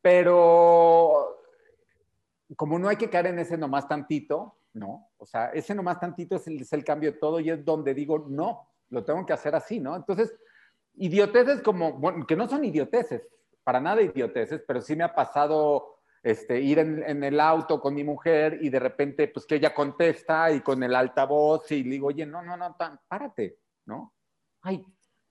[0.00, 1.38] pero
[2.56, 5.10] como no hay que caer en ese nomás tantito, ¿no?
[5.18, 7.94] O sea, ese nomás tantito es el, es el cambio de todo y es donde
[7.94, 9.96] digo, no, lo tengo que hacer así, ¿no?
[9.96, 10.34] Entonces,
[10.98, 13.28] idioteces como, bueno, que no son idioteces,
[13.64, 17.94] para nada idioteces, pero sí me ha pasado este, ir en, en, el auto con
[17.94, 21.90] mi mujer y de repente, pues que ella contesta y con el altavoz y le
[21.90, 22.76] digo, oye, no, no, no,
[23.08, 24.14] párate, ¿no?
[24.62, 24.84] Ay,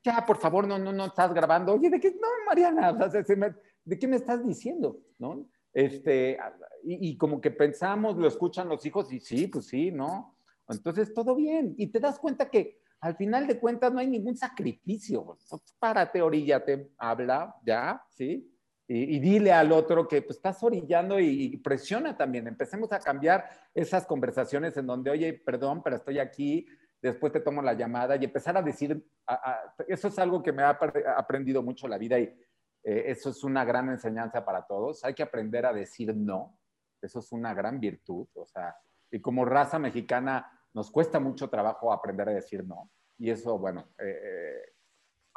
[0.04, 1.74] ya, por favor, no, no, no estás grabando.
[1.74, 2.12] Oye, ¿de qué?
[2.12, 5.00] No, Mariana, o sea, ¿de qué me estás diciendo?
[5.18, 5.50] ¿No?
[5.74, 6.40] Este,
[6.84, 10.38] y, y, como que pensamos, lo escuchan los hijos y sí, pues sí, ¿no?
[10.70, 11.76] Entonces, todo bien.
[11.78, 15.38] Y te das cuenta que al final de cuentas no hay ningún sacrificio.
[15.80, 18.54] Párate, oríllate, habla, ya, ¿sí?
[18.90, 22.48] Y, dile al otro que pues, estás orillando y, presiona también.
[22.48, 26.66] Empecemos a cambiar esas conversaciones en donde, oye, perdón, pero estoy aquí,
[27.02, 29.06] después te tomo la llamada y empezar a decir,
[29.88, 30.80] eso es algo que me ha
[31.18, 35.04] aprendido mucho la vida y eh, eso es una gran enseñanza para todos.
[35.04, 36.58] Hay que aprender a decir no.
[37.02, 38.28] Eso es una gran virtud.
[38.36, 38.76] O sea,
[39.12, 42.90] y como raza mexicana nos cuesta mucho trabajo aprender a decir no.
[43.18, 44.74] Y eso, bueno, eh, eh,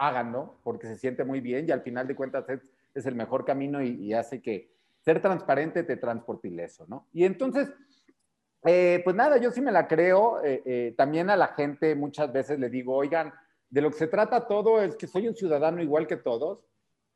[0.01, 3.83] háganlo porque se siente muy bien y al final de cuentas es, el mejor camino
[3.83, 7.07] y, hace que ser transparente te transporte ileso, ¿no?
[7.13, 7.73] Y entonces,
[8.65, 10.43] eh, pues nada, yo sí me la creo.
[10.45, 13.33] Eh, eh, también a la gente muchas veces le digo, oigan,
[13.71, 16.59] de lo que se trata todo es que soy un ciudadano igual que todos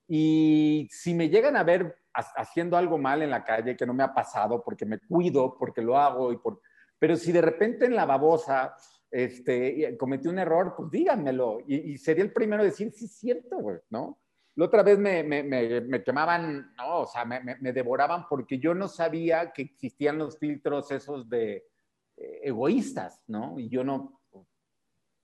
[0.07, 4.05] y si me llegan a ver haciendo algo mal en la calle que no me
[4.05, 6.61] ha pasado porque me cuido, porque lo hago y por
[6.99, 8.77] pero si de repente en la babosa
[9.11, 11.61] este, cometí un error, pues díganmelo.
[11.67, 14.19] Y, sería el primero a decir, sí, es cierto, güey, ¿no?
[14.57, 19.53] La otra vez me, me quemaban, no, o sea, me, devoraban porque yo no sabía
[19.53, 21.67] que existían los filtros esos de
[22.17, 23.59] eh, egoístas, ¿no?
[23.59, 24.21] Y yo no,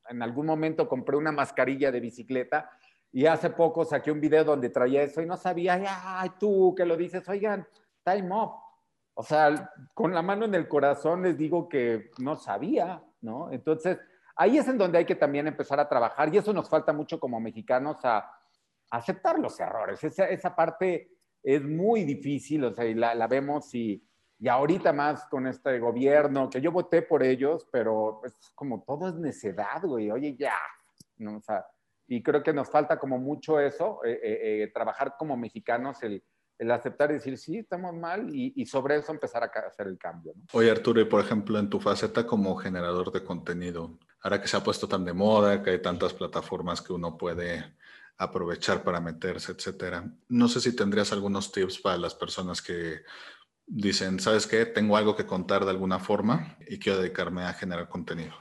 [0.08, 2.70] en algún momento compré una mascarilla de bicicleta
[3.12, 5.80] y hace poco saqué un video donde traía eso y no sabía,
[6.20, 7.66] ay, tú que lo dices, oigan,
[8.04, 8.69] time off
[9.20, 13.52] o sea, con la mano en el corazón les digo que no sabía, ¿no?
[13.52, 13.98] Entonces,
[14.34, 17.20] ahí es en donde hay que también empezar a trabajar y eso nos falta mucho
[17.20, 18.32] como mexicanos a,
[18.90, 20.02] aceptar los errores.
[20.02, 21.10] Esa, esa, parte
[21.42, 24.02] es muy difícil, o sea, y la, la vemos y,
[24.38, 29.06] y, ahorita más con este gobierno, que yo voté por ellos, pero es como todo
[29.06, 30.56] es necedad, güey, oye, ya,
[31.18, 31.36] ¿no?
[31.36, 31.66] O sea,
[32.08, 36.24] y creo que nos falta como mucho eso, eh, eh, eh, trabajar como mexicanos, el
[36.60, 39.96] el aceptar y decir, sí, estamos mal y, y sobre eso empezar a hacer el
[39.96, 40.34] cambio.
[40.36, 40.42] ¿no?
[40.52, 44.58] Oye, Arturo, y por ejemplo, en tu faceta como generador de contenido, ahora que se
[44.58, 47.64] ha puesto tan de moda, que hay tantas plataformas que uno puede
[48.18, 53.00] aprovechar para meterse, etcétera, no sé si tendrías algunos tips para las personas que
[53.66, 54.66] dicen, ¿sabes qué?
[54.66, 58.34] Tengo algo que contar de alguna forma y quiero dedicarme a generar contenido.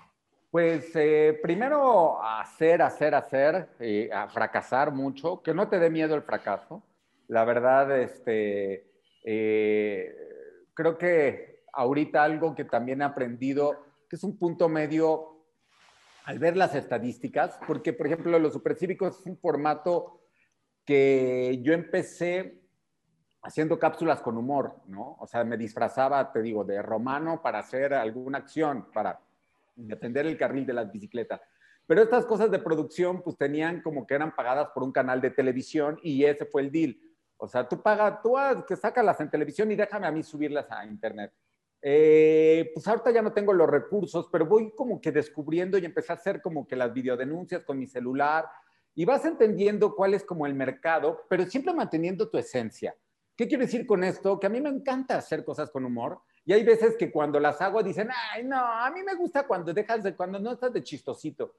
[0.51, 6.15] Pues eh, primero hacer, hacer, hacer, eh, a fracasar mucho, que no te dé miedo
[6.15, 6.84] el fracaso
[7.29, 8.91] la verdad, este,
[9.23, 10.15] eh,
[10.73, 15.45] creo que ahorita algo que también he aprendido, que es un punto medio
[16.25, 20.21] al ver las estadísticas, porque por ejemplo los supercívicos es un formato
[20.83, 22.63] que yo empecé
[23.43, 25.15] haciendo cápsulas con humor, ¿no?
[25.19, 29.19] O sea, me disfrazaba, te digo, de romano para hacer alguna acción, para
[29.75, 31.41] defender el carril de las bicicletas.
[31.85, 35.29] Pero estas cosas de producción, pues tenían como que eran pagadas por un canal de
[35.29, 36.99] televisión y ese fue el deal.
[37.41, 38.36] O sea, tú pagas, tú
[38.67, 41.34] que sácalas en televisión y déjame a mí subirlas a internet.
[41.82, 46.12] Eh, pues ahorita ya no tengo los recursos, pero voy como que descubriendo y empecé
[46.12, 48.45] a hacer como que las videodenuncias con mi celular
[48.93, 52.93] y vas entendiendo cuál es como el mercado, pero siempre manteniendo tu esencia.
[53.38, 54.38] ¿Qué quiero decir con esto?
[54.38, 57.62] Que a mí me encanta hacer cosas con humor y hay veces que cuando las
[57.62, 60.84] hago dicen, ay, no, a mí me gusta cuando dejas de, cuando no estás de
[60.84, 61.56] chistosito.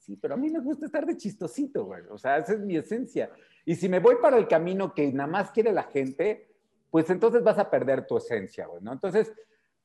[0.00, 2.02] Sí, pero a mí me gusta estar de chistosito, güey.
[2.10, 3.30] O sea, esa es mi esencia.
[3.66, 6.48] Y si me voy para el camino que nada más quiere la gente,
[6.90, 8.94] pues entonces vas a perder tu esencia, güey, ¿no?
[8.94, 9.30] Entonces,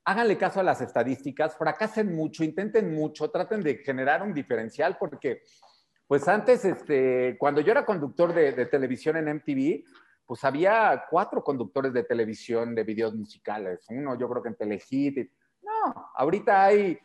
[0.05, 5.41] háganle caso a las estadísticas, fracasen mucho, intenten mucho, traten de generar un diferencial porque,
[6.07, 9.83] pues antes, este, cuando yo era conductor de, televisión en MTV,
[10.25, 13.85] pues había cuatro conductores de televisión de videos musicales.
[13.89, 15.29] Uno, yo creo que en Telehit.
[15.61, 16.97] No, ahorita hay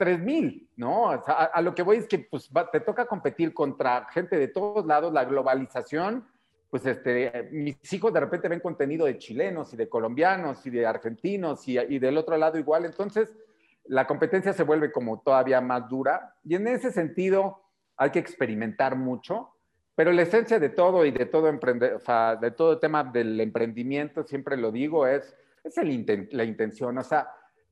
[0.00, 1.10] tres mil, ¿no?
[1.10, 5.12] a, lo que voy es que pues, te toca competir contra gente de todos lados,
[5.12, 6.26] la globalización
[6.70, 10.86] pues este, mis hijos de repente ven contenido de chilenos y de colombianos y de
[10.86, 13.36] argentinos y, del otro lado igual, entonces
[13.84, 17.60] la competencia se vuelve como todavía más dura y en ese sentido
[17.96, 19.50] hay que experimentar mucho,
[19.94, 23.38] pero la esencia de todo y de todo emprender, o sea, de todo tema del
[23.38, 27.28] emprendimiento, siempre lo digo, es, es el la intención, o sea,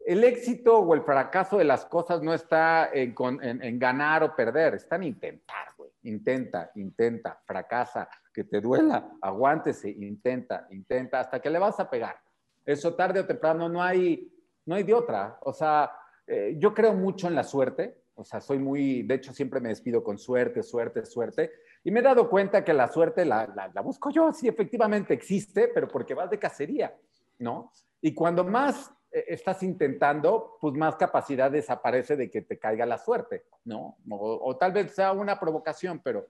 [0.08, 4.96] el éxito o el fracaso de las cosas no está en, ganar o perder, está
[4.96, 11.58] en intentar, güey, intenta, intenta, fracasa, que te duela, aguántese, intenta, intenta, hasta que le
[11.58, 12.16] vas a pegar.
[12.64, 14.32] Eso tarde o temprano no hay,
[14.64, 15.36] no hay de otra.
[15.42, 15.92] O sea,
[16.26, 19.68] eh, yo creo mucho en la suerte, o sea, soy muy, de hecho siempre me
[19.68, 21.52] despido con suerte, suerte, suerte,
[21.84, 25.68] y me he dado cuenta que la suerte la, la, busco yo, sí, efectivamente existe,
[25.68, 26.96] pero porque vas de cacería,
[27.38, 27.70] ¿no?
[28.00, 33.46] Y cuando más estás intentando, pues más capacidad desaparece de que te caiga la suerte,
[33.64, 33.98] ¿no?
[34.10, 36.26] O, o tal vez sea una provocación, pero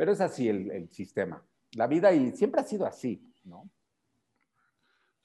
[0.00, 1.46] pero es así el, sistema.
[1.72, 3.70] La vida y siempre ha sido así, ¿no?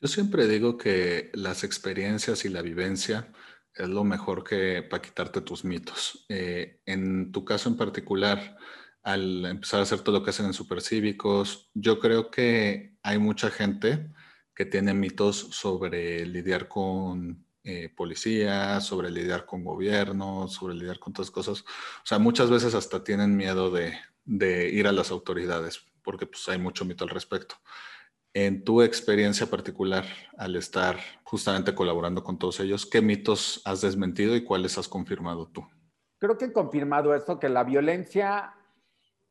[0.02, 3.32] Yo siempre digo que las experiencias y la vivencia
[3.74, 6.26] es lo mejor que para quitarte tus mitos.
[6.28, 8.58] Eh, en tu caso en particular,
[9.02, 13.50] al empezar a hacer todo lo que hacen en supercívicos, yo creo que hay mucha
[13.52, 14.10] gente
[14.56, 21.14] que tiene mitos sobre lidiar con eh, policías, sobre lidiar con gobiernos, sobre lidiar con
[21.14, 21.62] todas cosas.
[21.62, 26.48] O sea, muchas veces hasta tienen miedo de, de ir a las autoridades, porque pues
[26.48, 27.56] hay mucho mito al respecto.
[28.34, 30.06] En tu experiencia particular,
[30.38, 35.48] al estar justamente colaborando con todos ellos, ¿qué mitos has desmentido y cuáles has confirmado
[35.48, 35.66] tú?
[36.20, 38.54] Creo que he confirmado esto, que la violencia,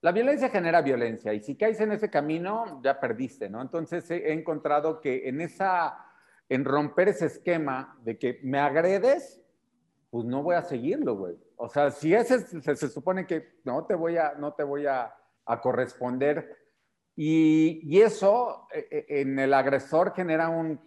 [0.05, 3.63] la violencia genera violencia y si caes en ese camino, ya perdiste, ¿no?
[3.63, 5.97] Entonces he encontrado que en esa,
[6.47, 9.41] en romper ese esquema de que me agredes,
[10.11, 11.39] pues no voy a seguirlo, güey.
[11.57, 15.11] O sea, si ese se, supone que no te voy a, no te voy a,
[15.63, 16.55] corresponder.
[17.17, 20.79] Y, eso e, e, en el agresor genera un,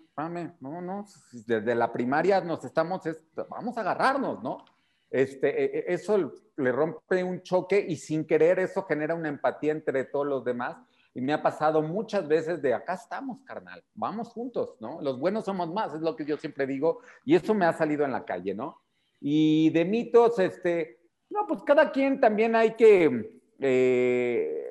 [0.62, 1.06] no, no,
[1.48, 3.02] desde la primaria nos estamos,
[3.50, 4.64] vamos a agarrarnos, ¿no?
[5.10, 10.06] Este, e, eso le rompe un choque y sin querer eso genera una empatía entre
[10.06, 10.78] todos los demás.
[11.13, 15.02] Y me ha pasado muchas veces de acá estamos, carnal, vamos juntos, ¿no?
[15.02, 17.00] Los buenos somos más, es lo que yo siempre digo.
[17.26, 18.82] Y eso me ha salido en la calle, ¿no?
[19.20, 24.67] Y de mitos, este, no, pues cada quien también hay que, eh,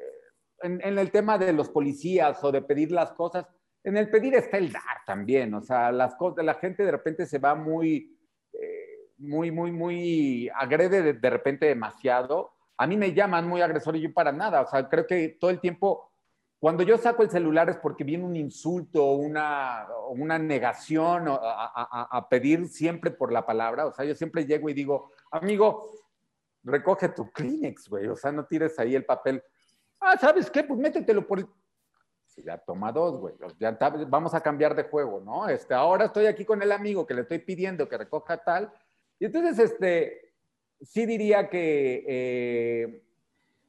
[0.62, 3.46] en, el tema de los policías o de pedir las cosas,
[3.84, 7.26] en el pedir está el dar también, o sea, las cosas, la gente de repente
[7.26, 8.15] se va muy,
[9.18, 12.52] muy, muy, muy, agrede de, repente demasiado.
[12.76, 15.50] A mí me llaman muy agresor y yo para nada, o sea, creo que todo
[15.50, 16.10] el tiempo
[16.58, 22.66] cuando yo saco el celular es porque viene un insulto, una, una negación a, pedir
[22.68, 23.86] siempre por la palabra.
[23.86, 25.90] O sea, yo siempre llego y digo, amigo,
[26.64, 28.08] recoge tu Kleenex, güey.
[28.08, 29.42] O sea, no tires ahí el papel.
[30.00, 30.64] Ah, ¿sabes qué?
[30.64, 31.46] Pues métetelo por...
[32.38, 33.34] Ya toma dos, güey.
[33.58, 35.48] Ya vamos a cambiar de juego, ¿no?
[35.48, 38.72] Este, ahora estoy aquí con el amigo que le estoy pidiendo que recoja tal.
[39.18, 40.32] Y entonces, este,
[40.80, 42.04] sí diría que...
[42.06, 43.02] Eh,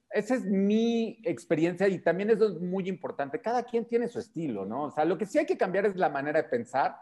[0.09, 3.41] esa es mi experiencia y también eso es muy importante.
[3.41, 4.85] Cada quien tiene su estilo, ¿no?
[4.85, 6.95] O sea, lo que sí hay que cambiar es la manera de pensar,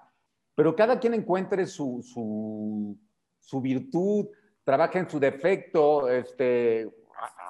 [0.55, 2.01] pero cada quien encuentre su,
[3.39, 4.27] su, virtud,
[4.63, 6.89] trabaje en su defecto, este,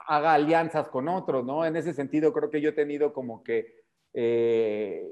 [0.07, 1.65] haga alianzas con otros, ¿no?
[1.65, 5.07] En ese sentido, creo que yo he tenido como que eh,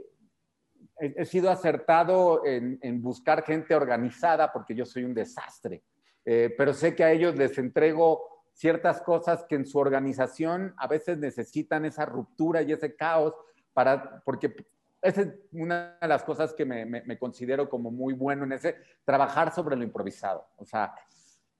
[0.99, 5.83] he, sido acertado en, buscar gente organizada porque yo soy un desastre,
[6.25, 10.87] eh, pero sé que a ellos les entrego ciertas cosas que en su organización a
[10.87, 13.33] veces necesitan esa ruptura y ese caos
[13.73, 14.55] para, porque
[15.01, 19.53] esa es una de las cosas que me, considero como muy bueno en ese, trabajar
[19.53, 20.47] sobre lo improvisado.
[20.57, 20.93] O sea,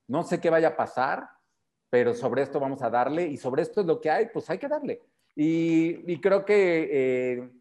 [0.08, 1.28] no sé qué vaya a pasar,
[1.89, 4.60] pero sobre esto vamos a darle y sobre esto es lo que hay, pues hay
[4.60, 5.02] que darle.
[5.36, 7.52] Y, y creo que, eh,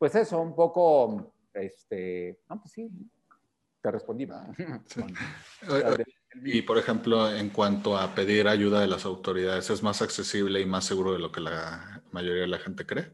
[0.00, 2.90] pues eso, un poco, este, no, pues sí,
[3.82, 4.26] te respondí.
[6.44, 10.64] Y por ejemplo, en cuanto a pedir ayuda de las autoridades, ¿es más accesible y
[10.64, 13.10] más seguro de lo que la mayoría de la gente cree?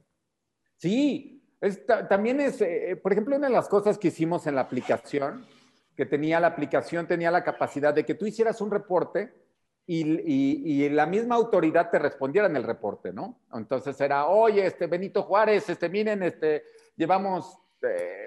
[0.77, 1.43] Sí,
[2.11, 5.47] también es, eh, por ejemplo, una de las cosas que hicimos en la aplicación,
[5.97, 9.33] que tenía la aplicación, tenía la capacidad de que tú hicieras un reporte
[9.87, 13.39] y, y, la misma autoridad te respondiera en el reporte, ¿no?
[13.55, 16.65] Entonces era, oye, este Benito Juárez, este, miren, este,
[16.97, 17.59] llevamos...
[17.83, 18.27] Eh,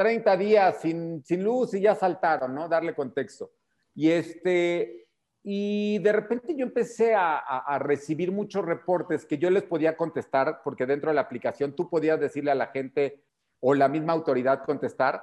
[0.00, 2.70] 30 días sin, sin luz y ya saltaron, ¿no?
[2.70, 3.52] Darle contexto.
[3.94, 5.10] Y este,
[5.42, 10.62] y de repente yo empecé a, a, recibir muchos reportes que yo les podía contestar,
[10.64, 13.26] porque dentro de la aplicación tú podías decirle a la gente
[13.60, 15.22] o la misma autoridad contestar,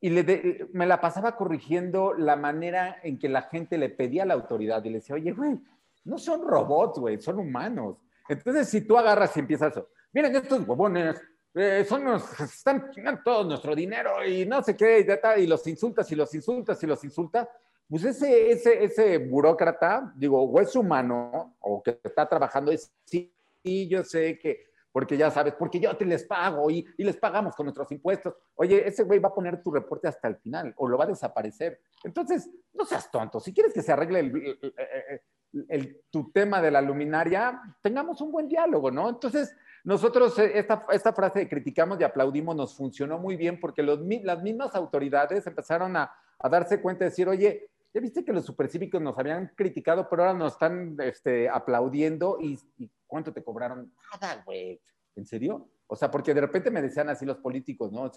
[0.00, 4.26] y le me la pasaba corrigiendo la manera en que la gente le pedía a
[4.26, 5.60] la autoridad y le decía, oye, güey,
[6.02, 7.98] no son robots, güey, son humanos.
[8.28, 9.80] Entonces, si tú agarras y empiezas
[10.12, 11.20] miren estos huevones,
[11.54, 15.66] eh, son los, están chingando todo nuestro dinero y no sé qué, y, y los
[15.66, 17.48] insultas y los insultas y los insultas,
[17.88, 23.30] pues ese, ese, ese burócrata, digo, o es humano o que está trabajando, es sí,
[23.88, 27.54] yo sé que, porque ya sabes, porque yo te les pago y, y, les pagamos
[27.54, 28.34] con nuestros impuestos.
[28.54, 31.08] Oye, ese güey va a poner tu reporte hasta el final o lo va a
[31.08, 31.80] desaparecer.
[32.04, 33.40] Entonces, no seas tonto.
[33.40, 34.72] Si quieres que se arregle el,
[35.68, 39.08] el, tu tema de la luminaria, tengamos un buen diálogo, ¿no?
[39.08, 43.82] Entonces, nosotros eh, esta, esta frase de criticamos y aplaudimos nos funcionó muy bien porque
[43.82, 46.12] los, las mismas autoridades empezaron a,
[46.50, 50.38] darse cuenta de decir, oye, ya viste que los supercívicos nos habían criticado, pero ahora
[50.38, 52.58] nos están este, aplaudiendo y,
[53.06, 53.92] ¿cuánto te cobraron?
[54.20, 54.80] Nada, güey.
[55.14, 55.68] ¿En serio?
[55.86, 58.10] O sea, porque de repente me decían así los políticos, ¿no?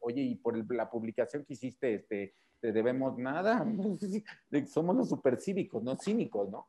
[0.00, 3.64] oye, y por la publicación que hiciste, este, te debemos nada.
[4.66, 5.96] Somos los supercívicos, ¿no?
[5.96, 6.68] Cínicos, ¿no?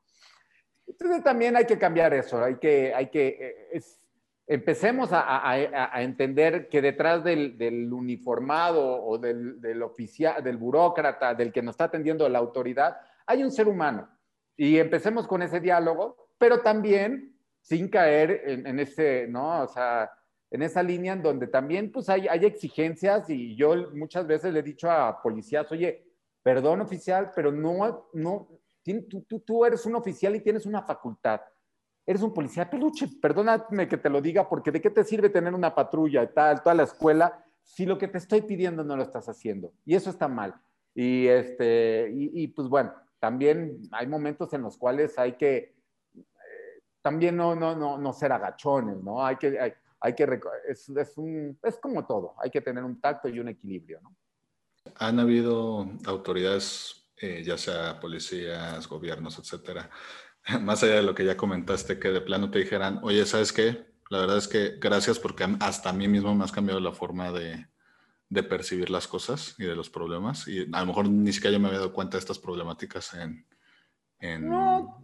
[0.85, 3.27] Entonces también hay que cambiar eso, hay que, hay que,
[3.71, 3.81] eh,
[4.47, 11.73] empecemos a, entender que detrás del, uniformado o del, oficial, del burócrata, del que nos
[11.73, 14.09] está atendiendo la autoridad, hay un ser humano.
[14.55, 19.63] Y empecemos con ese diálogo, pero también sin caer en, ese, ¿no?
[19.63, 20.11] O sea,
[20.51, 24.63] en esa línea en donde también pues hay, exigencias y yo muchas veces le he
[24.63, 26.05] dicho a policías, oye,
[26.43, 28.49] perdón oficial, pero no, no,
[29.45, 31.41] tú eres un oficial y tienes una facultad
[32.05, 33.07] eres un policía peluche.
[33.21, 36.61] Perdóname que te lo diga, porque ¿de qué te sirve tener una patrulla y tal,
[36.61, 39.73] toda la escuela, si lo que te estoy pidiendo no lo estás haciendo?
[39.85, 40.55] Y eso está mal.
[40.95, 45.75] Y, este, y, pues bueno, también hay momentos en los cuales hay que,
[46.15, 49.25] eh, también no, no, no, no ser agachones, ¿no?
[49.25, 53.01] Hay que, hay, hay que, es, es, un, es como todo, hay que tener un
[53.01, 54.15] tacto y un equilibrio, ¿no?
[54.97, 59.89] Han habido autoridades, eh, ya sea policías, gobiernos, etcétera,
[60.61, 63.85] más allá de lo que ya comentaste, que de plano te dijeran, oye, ¿sabes qué?
[64.09, 67.31] La verdad es que gracias porque hasta a mí mismo me has cambiado la forma
[67.31, 67.67] de,
[68.29, 70.47] de percibir las cosas y de los problemas.
[70.47, 73.45] Y a lo mejor ni siquiera yo me había dado cuenta de estas problemáticas en,
[74.19, 74.49] en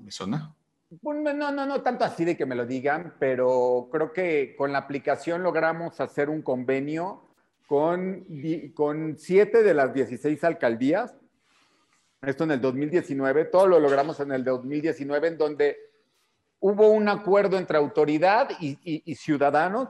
[0.04, 0.56] mi zona.
[1.02, 4.80] No, no, no tanto así de que me lo digan, pero creo que con la
[4.80, 7.30] aplicación logramos hacer un convenio
[7.68, 8.26] con,
[8.74, 11.16] con siete de las 16 alcaldías
[12.22, 15.78] esto en el 2019, todo lo logramos en el 2019, en donde
[16.60, 19.90] hubo un acuerdo entre autoridad y, ciudadanos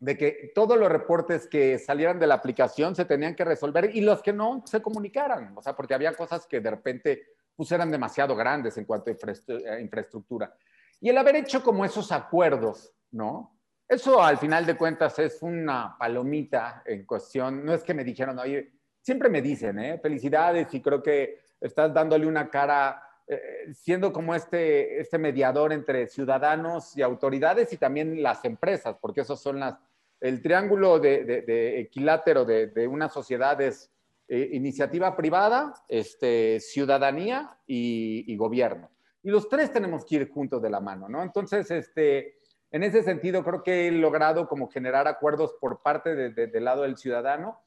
[0.00, 4.00] de que todos los reportes que salieran de la aplicación se tenían que resolver y
[4.00, 7.22] los que no se comunicaran, o sea, porque había cosas que de repente
[7.54, 10.52] pues eran demasiado grandes en cuanto a infraestructura.
[11.00, 13.56] Y el haber hecho como esos acuerdos, ¿no?
[13.86, 18.38] Eso al final de cuentas es una palomita en cuestión, no es que me dijeron,
[18.38, 19.98] oye, siempre me dicen, ¿eh?
[19.98, 26.08] Felicidades y creo que estás dándole una cara, eh, siendo como este, este mediador entre
[26.08, 29.78] ciudadanos y autoridades y también las empresas, porque esos son las,
[30.20, 33.90] el triángulo de, equilátero de, una sociedad es
[34.28, 38.90] eh, iniciativa privada, este, ciudadanía y, gobierno.
[39.22, 41.22] Y los tres tenemos que ir juntos de la mano, ¿no?
[41.22, 42.38] Entonces, este,
[42.70, 46.96] en ese sentido, creo que he logrado como generar acuerdos por parte del lado del
[46.96, 47.60] ciudadano.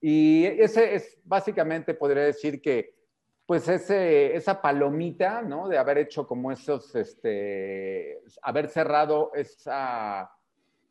[0.00, 2.97] Y ese es básicamente, podría decir que
[3.48, 5.68] pues ese, esa palomita, ¿no?
[5.68, 10.30] De haber hecho como esos, este, haber cerrado esa,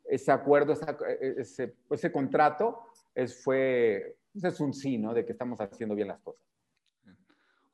[0.04, 0.76] ese acuerdo,
[1.20, 2.80] ese, ese, contrato,
[3.14, 5.14] es, fue, pues es un sí, ¿no?
[5.14, 6.42] De que estamos haciendo bien las cosas.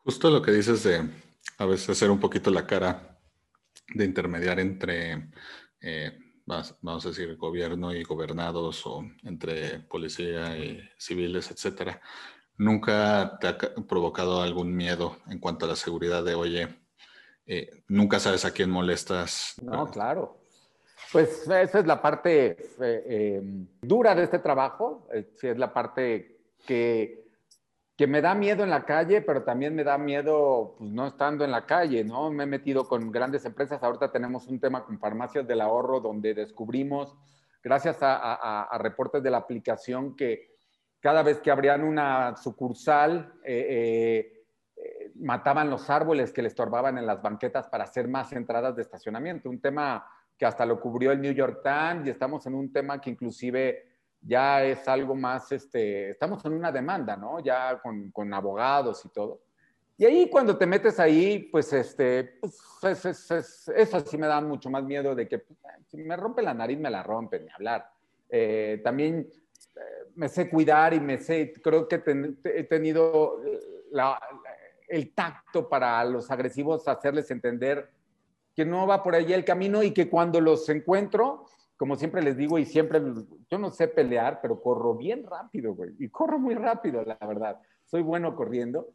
[0.05, 1.09] Justo lo que dices de
[1.57, 3.19] a veces hacer un poquito la cara
[3.95, 5.31] de intermediar entre,
[5.81, 6.13] eh,
[6.45, 12.03] vamos a decir, gobierno y gobernados o entre policía y civiles, etcétera
[12.57, 16.69] ¿Nunca te ha provocado algún miedo en cuanto a la seguridad de, oye,
[17.47, 19.57] eh, nunca sabes a quién molestas?
[19.61, 20.39] No, claro.
[21.13, 26.39] Pues esa es la parte eh, em, dura de este trabajo, eh, es la parte
[26.65, 27.27] que,
[27.97, 31.45] que, me da miedo en la calle, pero también me da miedo pues, no estando
[31.45, 32.31] en la calle, ¿no?
[32.31, 36.35] Me he metido con grandes empresas, ahorita tenemos un tema con farmacias del ahorro donde
[36.35, 37.17] descubrimos,
[37.63, 40.54] gracias a reportes de la aplicación, que
[41.05, 44.45] cada vez que abrían una sucursal, eh, eh,
[44.75, 48.81] eh, mataban los árboles que le estorbaban en las banquetas para hacer más entradas de
[48.81, 49.51] estacionamiento.
[49.51, 53.03] Un tema que hasta lo cubrió el New York Times y estamos en un tema
[53.03, 53.87] que inclusive
[54.19, 57.39] ya es algo más, este, estamos en una demanda, ¿no?
[57.41, 59.43] Ya con, con abogados y todo.
[59.99, 63.05] Y ahí cuando te metes ahí, pues, este, pues,
[63.77, 66.79] eso sí me da mucho más miedo de que pues, si me rompe la nariz,
[66.79, 67.91] me la rompe, ni hablar.
[68.31, 69.29] Eh, también
[70.17, 72.03] me sé cuidar y me sé, creo que
[72.45, 73.41] he tenido
[74.89, 77.89] el tacto para los agresivos hacerles entender
[78.55, 81.47] que no va por ahí el camino y que cuando los encuentro,
[81.77, 83.03] como siempre les digo y siempre,
[83.51, 87.61] yo no sé pelear, pero corro bien rápido, güey, y corro muy rápido, la verdad.
[87.85, 88.91] Soy bueno corriendo.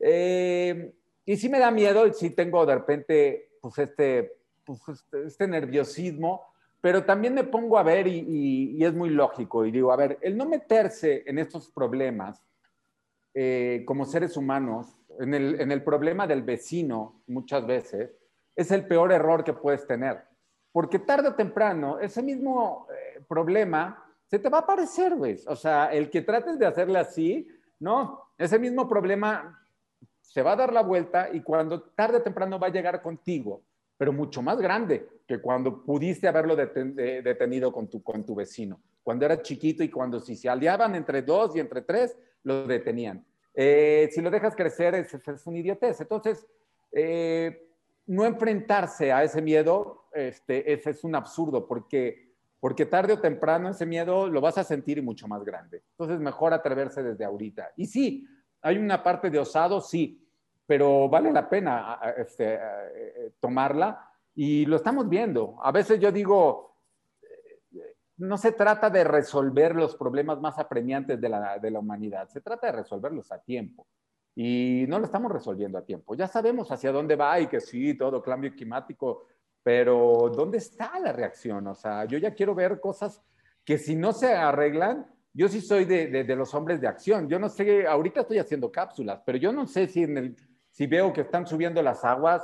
[0.00, 0.92] Eh,
[1.24, 6.42] y sí me da miedo, sí tengo de repente, pues este, pues este, este nerviosismo,
[6.80, 10.36] pero también me pongo a ver y, es muy lógico y digo, a ver, el
[10.36, 12.44] no meterse en estos problemas
[13.34, 18.10] eh, como seres humanos, en el, en el problema del vecino muchas veces,
[18.54, 20.24] es el peor error que puedes tener.
[20.72, 25.38] Porque tarde o temprano, ese mismo eh, problema se te va a aparecer, güey.
[25.46, 27.48] O sea, el que trates de hacerle así,
[27.78, 29.62] no, ese mismo problema
[30.20, 33.62] se va a dar la vuelta y cuando tarde o temprano va a llegar contigo,
[33.96, 38.80] pero mucho más grande que cuando pudiste haberlo detenido con tu, con tu vecino.
[39.02, 43.24] Cuando era chiquito y cuando si se aliaban entre dos y entre tres, lo detenían.
[43.52, 46.00] Eh, si lo dejas crecer, es, es un idiotez.
[46.00, 46.46] Entonces,
[46.92, 47.68] eh,
[48.06, 53.68] no enfrentarse a ese miedo este, ese es un absurdo porque, porque tarde o temprano
[53.68, 55.82] ese miedo lo vas a sentir mucho más grande.
[55.90, 57.72] Entonces, mejor atreverse desde ahorita.
[57.76, 58.26] Y sí,
[58.62, 60.24] hay una parte de osado, sí,
[60.66, 65.56] pero vale la pena este, eh, tomarla y lo estamos viendo.
[65.62, 66.76] A veces yo digo,
[68.18, 72.40] no se trata de resolver los problemas más apremiantes de la, de la humanidad, se
[72.40, 73.86] trata de resolverlos a tiempo
[74.34, 76.14] y no lo estamos resolviendo a tiempo.
[76.14, 79.24] Ya sabemos hacia dónde va y que sí, todo cambio climático,
[79.62, 81.66] pero ¿dónde está la reacción?
[81.66, 83.22] O sea, yo ya quiero ver cosas
[83.64, 87.28] que si no se arreglan, yo sí soy de, de, los hombres de acción.
[87.28, 90.36] Yo no sé, ahorita estoy haciendo cápsulas, pero yo no sé si, en el,
[90.70, 92.42] si veo que están subiendo las aguas,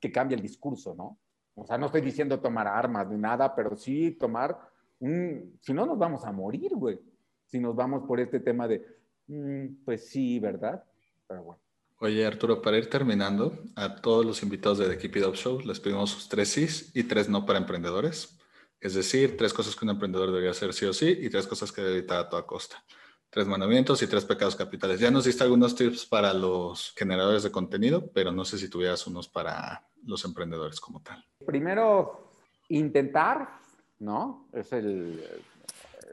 [0.00, 1.18] que cambie el discurso, ¿no?
[1.54, 4.56] O sea, no estoy diciendo tomar armas ni nada, pero sí tomar
[5.00, 5.58] un...
[5.60, 7.00] Si no, nos vamos a morir, güey.
[7.46, 10.82] Si nos vamos por este tema de, Mm, pues sí, ¿verdad?
[11.26, 11.62] Pero bueno.
[12.00, 15.60] Oye, Arturo, para ir terminando, a todos los invitados de The Keep It Up Show
[15.60, 18.38] les pedimos sus tres sís y tres no para emprendedores.
[18.80, 21.72] Es decir, tres cosas que un emprendedor debería hacer sí o sí y tres cosas
[21.72, 22.82] que debe evitar a toda costa.
[23.30, 25.00] Tres mandamientos y tres pecados capitales.
[25.00, 29.06] Ya nos diste algunos tips para los generadores de contenido, pero no sé si tuvieras
[29.06, 31.24] unos para los emprendedores como tal.
[31.44, 32.30] Primero,
[32.68, 33.58] intentar,
[33.98, 34.48] ¿no?
[34.52, 35.22] Es el,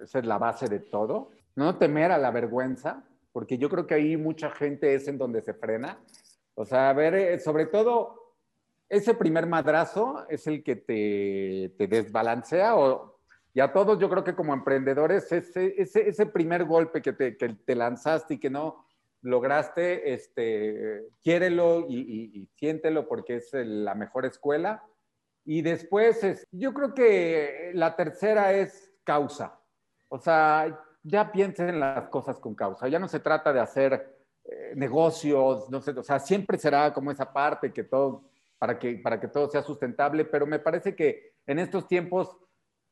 [0.04, 3.96] esa es la base de todo no temer a la vergüenza, porque yo creo que
[3.96, 5.98] ahí mucha gente es en donde se frena.
[6.54, 8.34] O sea, a ver, eh, sobre todo,
[8.88, 13.15] ese primer madrazo es el que te, te desbalancea o,
[13.56, 17.38] y a todos yo creo que como emprendedores, ese, ese, ese primer golpe que te,
[17.38, 18.86] que te, lanzaste y que no
[19.22, 24.84] lograste, este, quiérelo y, y, siéntelo porque es la mejor escuela.
[25.46, 29.58] Y después, es, yo creo que la tercera es causa.
[30.10, 32.90] O sea, ya piensen en las cosas con causa.
[32.90, 37.10] Ya no se trata de hacer eh, negocios, no sé, o sea, siempre será como
[37.10, 38.26] esa parte que todo,
[38.60, 42.36] para que, para que todo sea sustentable, pero me parece que en estos tiempos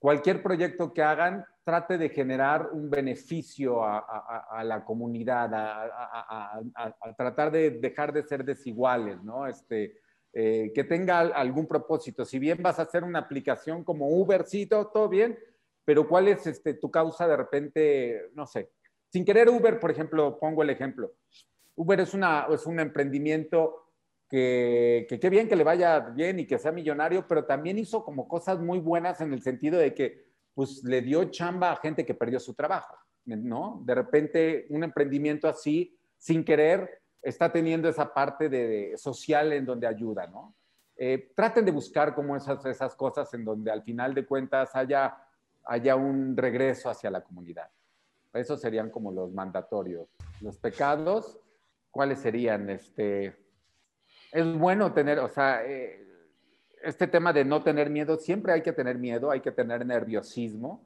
[0.03, 7.69] cualquier proyecto que hagan trate de generar un beneficio a, la comunidad, a, tratar de
[7.69, 9.47] dejar de ser desiguales, ¿no?
[9.47, 10.01] Este,
[10.33, 12.25] eh, que tenga algún propósito.
[12.25, 15.39] Si bien vas a hacer una aplicación como Uber, sí, todo bien,
[15.85, 18.71] pero ¿cuál es este, tu causa de repente, no sé?
[19.07, 21.13] Sin querer Uber, por ejemplo, pongo el ejemplo.
[21.75, 23.82] Uber es, una, es un emprendimiento
[24.33, 28.27] que, qué bien que le vaya bien y que sea millonario, pero también hizo como
[28.27, 30.25] cosas muy buenas en el sentido de que
[30.55, 33.83] pues le dio chamba a gente que perdió su trabajo, ¿no?
[33.85, 39.85] De repente un emprendimiento así, sin querer, está teniendo esa parte de, social en donde
[39.85, 40.55] ayuda, ¿no?
[40.95, 45.15] Eh, traten de buscar como esas, esas cosas en donde al final de cuentas haya
[45.65, 47.69] haya un regreso hacia la comunidad.
[48.33, 50.09] Esos serían como los mandatorios.
[50.41, 51.39] Los pecados,
[51.91, 52.69] ¿cuáles serían?
[52.69, 53.42] Este,
[54.33, 56.05] es bueno tener, o sea, eh,
[56.81, 60.85] este tema de no tener miedo, siempre hay que tener miedo, hay que tener nerviosismo.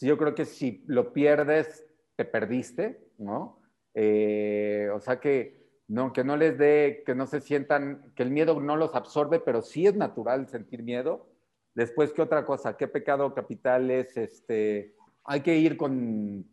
[0.00, 1.86] Yo creo que si lo pierdes,
[2.16, 3.62] te perdiste, ¿no?
[3.94, 8.30] Eh, o sea que no, que no les dé, que no se sientan, que el
[8.30, 11.28] miedo no los absorbe, pero sí es natural sentir miedo
[11.76, 12.74] Después, ¿qué otra cosa?
[12.74, 14.16] ¿Qué pecado capital es?
[14.16, 14.94] Este,
[15.24, 16.46] hay que ir con,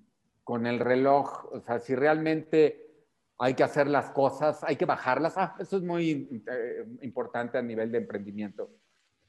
[0.43, 2.92] con el reloj, o sea, si realmente
[3.37, 5.37] hay que hacer las cosas, hay que bajarlas.
[5.37, 8.69] Ah, eso es muy eh, importante a nivel de emprendimiento.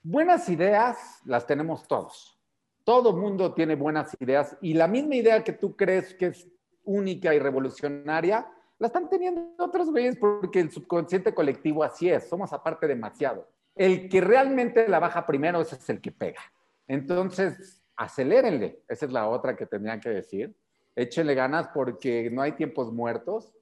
[0.02, 2.38] Buenas ideas las tenemos todos,
[2.84, 6.46] todo mundo tiene buenas ideas y la misma idea que tú crees que es
[6.84, 8.46] única y revolucionaria,
[8.78, 13.48] la están teniendo otros güeyes porque el subconsciente colectivo así es, somos aparte demasiado.
[13.74, 16.40] El que realmente la baja primero, ese es el que pega.
[16.86, 20.54] Entonces, acelérenle, esa es la otra que tendrían que decir.
[20.94, 23.52] Échenle ganas porque no hay tiempos muertos.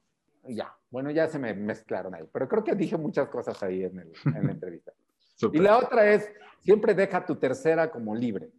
[0.47, 3.95] Ya, bueno, ya se me mezclaron ahí, pero creo que dije muchas cosas ahí en,
[3.95, 4.03] la
[4.51, 4.91] entrevista.
[5.51, 6.29] y la otra es,
[6.59, 8.51] siempre deja tu tercera como libre,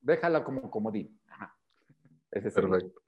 [0.00, 1.18] déjala como comodín.
[1.28, 1.54] Ajá.
[2.30, 3.02] Perfecto,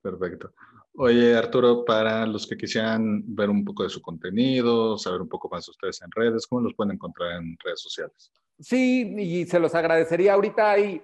[0.00, 0.52] perfecto.
[0.94, 5.48] Oye, Arturo, para los que quisieran ver un poco de su contenido, saber un poco
[5.48, 8.30] más de ustedes en redes, ¿cómo los pueden encontrar en redes sociales?
[8.58, 10.34] Sí, y se los agradecería.
[10.34, 11.02] Ahorita hay,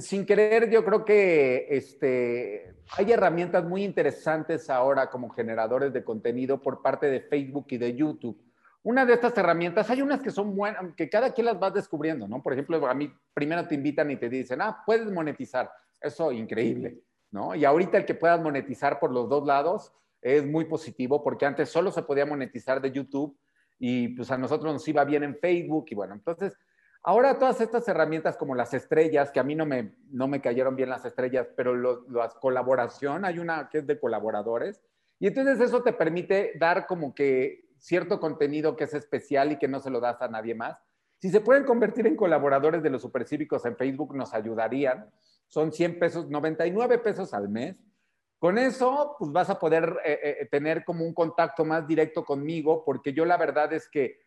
[0.00, 6.60] sin querer, yo creo que este, hay herramientas muy interesantes ahora como generadores de contenido
[6.60, 8.40] por parte de Facebook y de YouTube.
[8.82, 12.26] Una de estas herramientas, hay unas que son buenas, que cada quien las va descubriendo,
[12.26, 12.42] ¿no?
[12.42, 15.70] Por ejemplo, a mí primero te invitan y te dicen, ah, puedes monetizar.
[16.00, 16.98] Eso, increíble.
[17.32, 17.54] ¿no?
[17.54, 21.68] Y ahorita el que puedas monetizar por los dos lados es muy positivo porque antes
[21.70, 23.36] solo se podía monetizar de YouTube
[23.78, 26.56] y pues a nosotros nos iba bien en Facebook y bueno, entonces
[27.02, 30.76] ahora todas estas herramientas como las estrellas, que a mí no me, no me cayeron
[30.76, 31.74] bien las estrellas, pero
[32.08, 34.80] las colaboración, hay una que es de colaboradores
[35.18, 39.68] y entonces eso te permite dar como que cierto contenido que es especial y que
[39.68, 40.78] no se lo das a nadie más.
[41.18, 45.08] Si se pueden convertir en colaboradores de los supercívicos en Facebook, nos ayudarían
[45.52, 47.76] son 100 pesos, 99 pesos al mes.
[48.38, 52.82] Con eso, pues vas a poder eh, eh, tener como un contacto más directo conmigo,
[52.86, 54.18] porque yo la verdad es que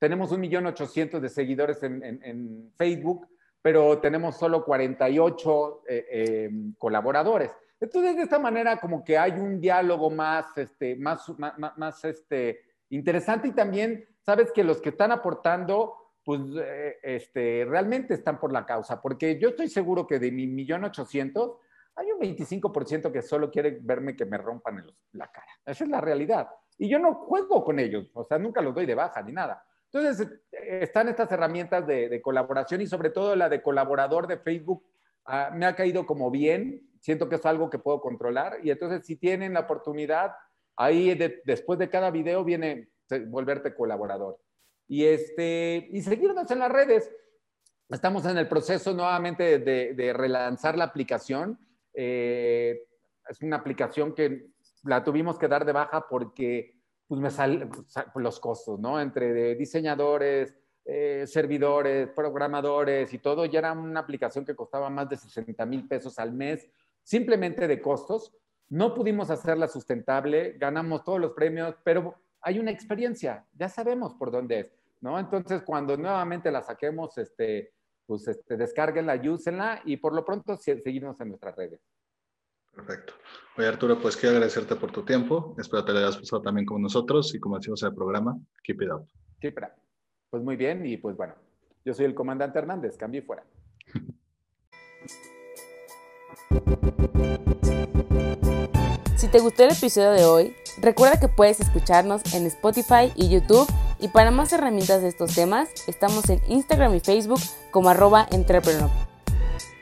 [0.00, 3.28] tenemos un millón ochocientos de seguidores en, Facebook,
[3.62, 7.52] pero tenemos solo 48 eh, em, colaboradores.
[7.78, 12.62] Entonces, de esta manera, como que hay un diálogo más, este, más, más, más este,
[12.88, 18.52] interesante y también sabes que los que están aportando pues eh, este, realmente están por
[18.52, 21.58] la causa, porque yo estoy seguro que de mi millón ochocientos
[21.96, 25.46] hay un 25% que solo quiere verme que me rompan la cara.
[25.66, 26.48] Esa es la realidad.
[26.78, 29.62] Y yo no juego con ellos, o sea, nunca los doy de baja ni nada.
[29.92, 34.84] Entonces, están estas herramientas de, colaboración y sobre todo la de colaborador de Facebook
[35.24, 39.04] ah, me ha caído como bien, siento que es algo que puedo controlar y entonces
[39.04, 40.32] si tienen la oportunidad,
[40.76, 41.14] ahí
[41.44, 42.88] después de cada video viene
[43.28, 44.38] volverte colaborador
[44.86, 47.10] y, este, y seguirnos en las redes.
[47.88, 51.58] Estamos en el proceso nuevamente de, relanzar la aplicación.
[51.92, 52.86] Eh,
[53.28, 54.46] es una aplicación que
[54.84, 56.79] la tuvimos que dar de baja porque
[57.10, 57.68] pues me salen
[58.14, 59.00] los costos, ¿no?
[59.00, 60.54] Entre diseñadores,
[60.84, 65.88] eh, servidores, programadores y todo, ya era una aplicación que costaba más de 60 mil
[65.88, 66.70] pesos al mes,
[67.02, 68.32] simplemente de costos.
[68.68, 74.30] No pudimos hacerla sustentable, ganamos todos los premios, pero hay una experiencia, ya sabemos por
[74.30, 74.72] dónde es.
[75.00, 75.18] ¿no?
[75.18, 77.72] Entonces, cuando nuevamente la saquemos, este,
[78.06, 81.80] pues este, descárguenla, úsenla y por lo pronto seguimos en nuestras redes.
[82.74, 83.14] Perfecto.
[83.56, 85.54] Oye, Arturo, pues quiero agradecerte por tu tiempo.
[85.58, 88.80] Espero te lo hayas pasado también con nosotros y como decimos en el programa, keep
[88.82, 89.06] it up.
[89.40, 89.82] Keep it up.
[90.30, 91.34] Pues muy bien y pues bueno,
[91.84, 93.44] yo soy el comandante Hernández, cambio y fuera.
[99.20, 103.70] Si te gustó el episodio de hoy, recuerda que puedes escucharnos en Spotify y YouTube
[103.98, 107.40] y para más herramientas de estos temas, estamos en Instagram y Facebook
[107.70, 108.88] como arroba entrepreneur.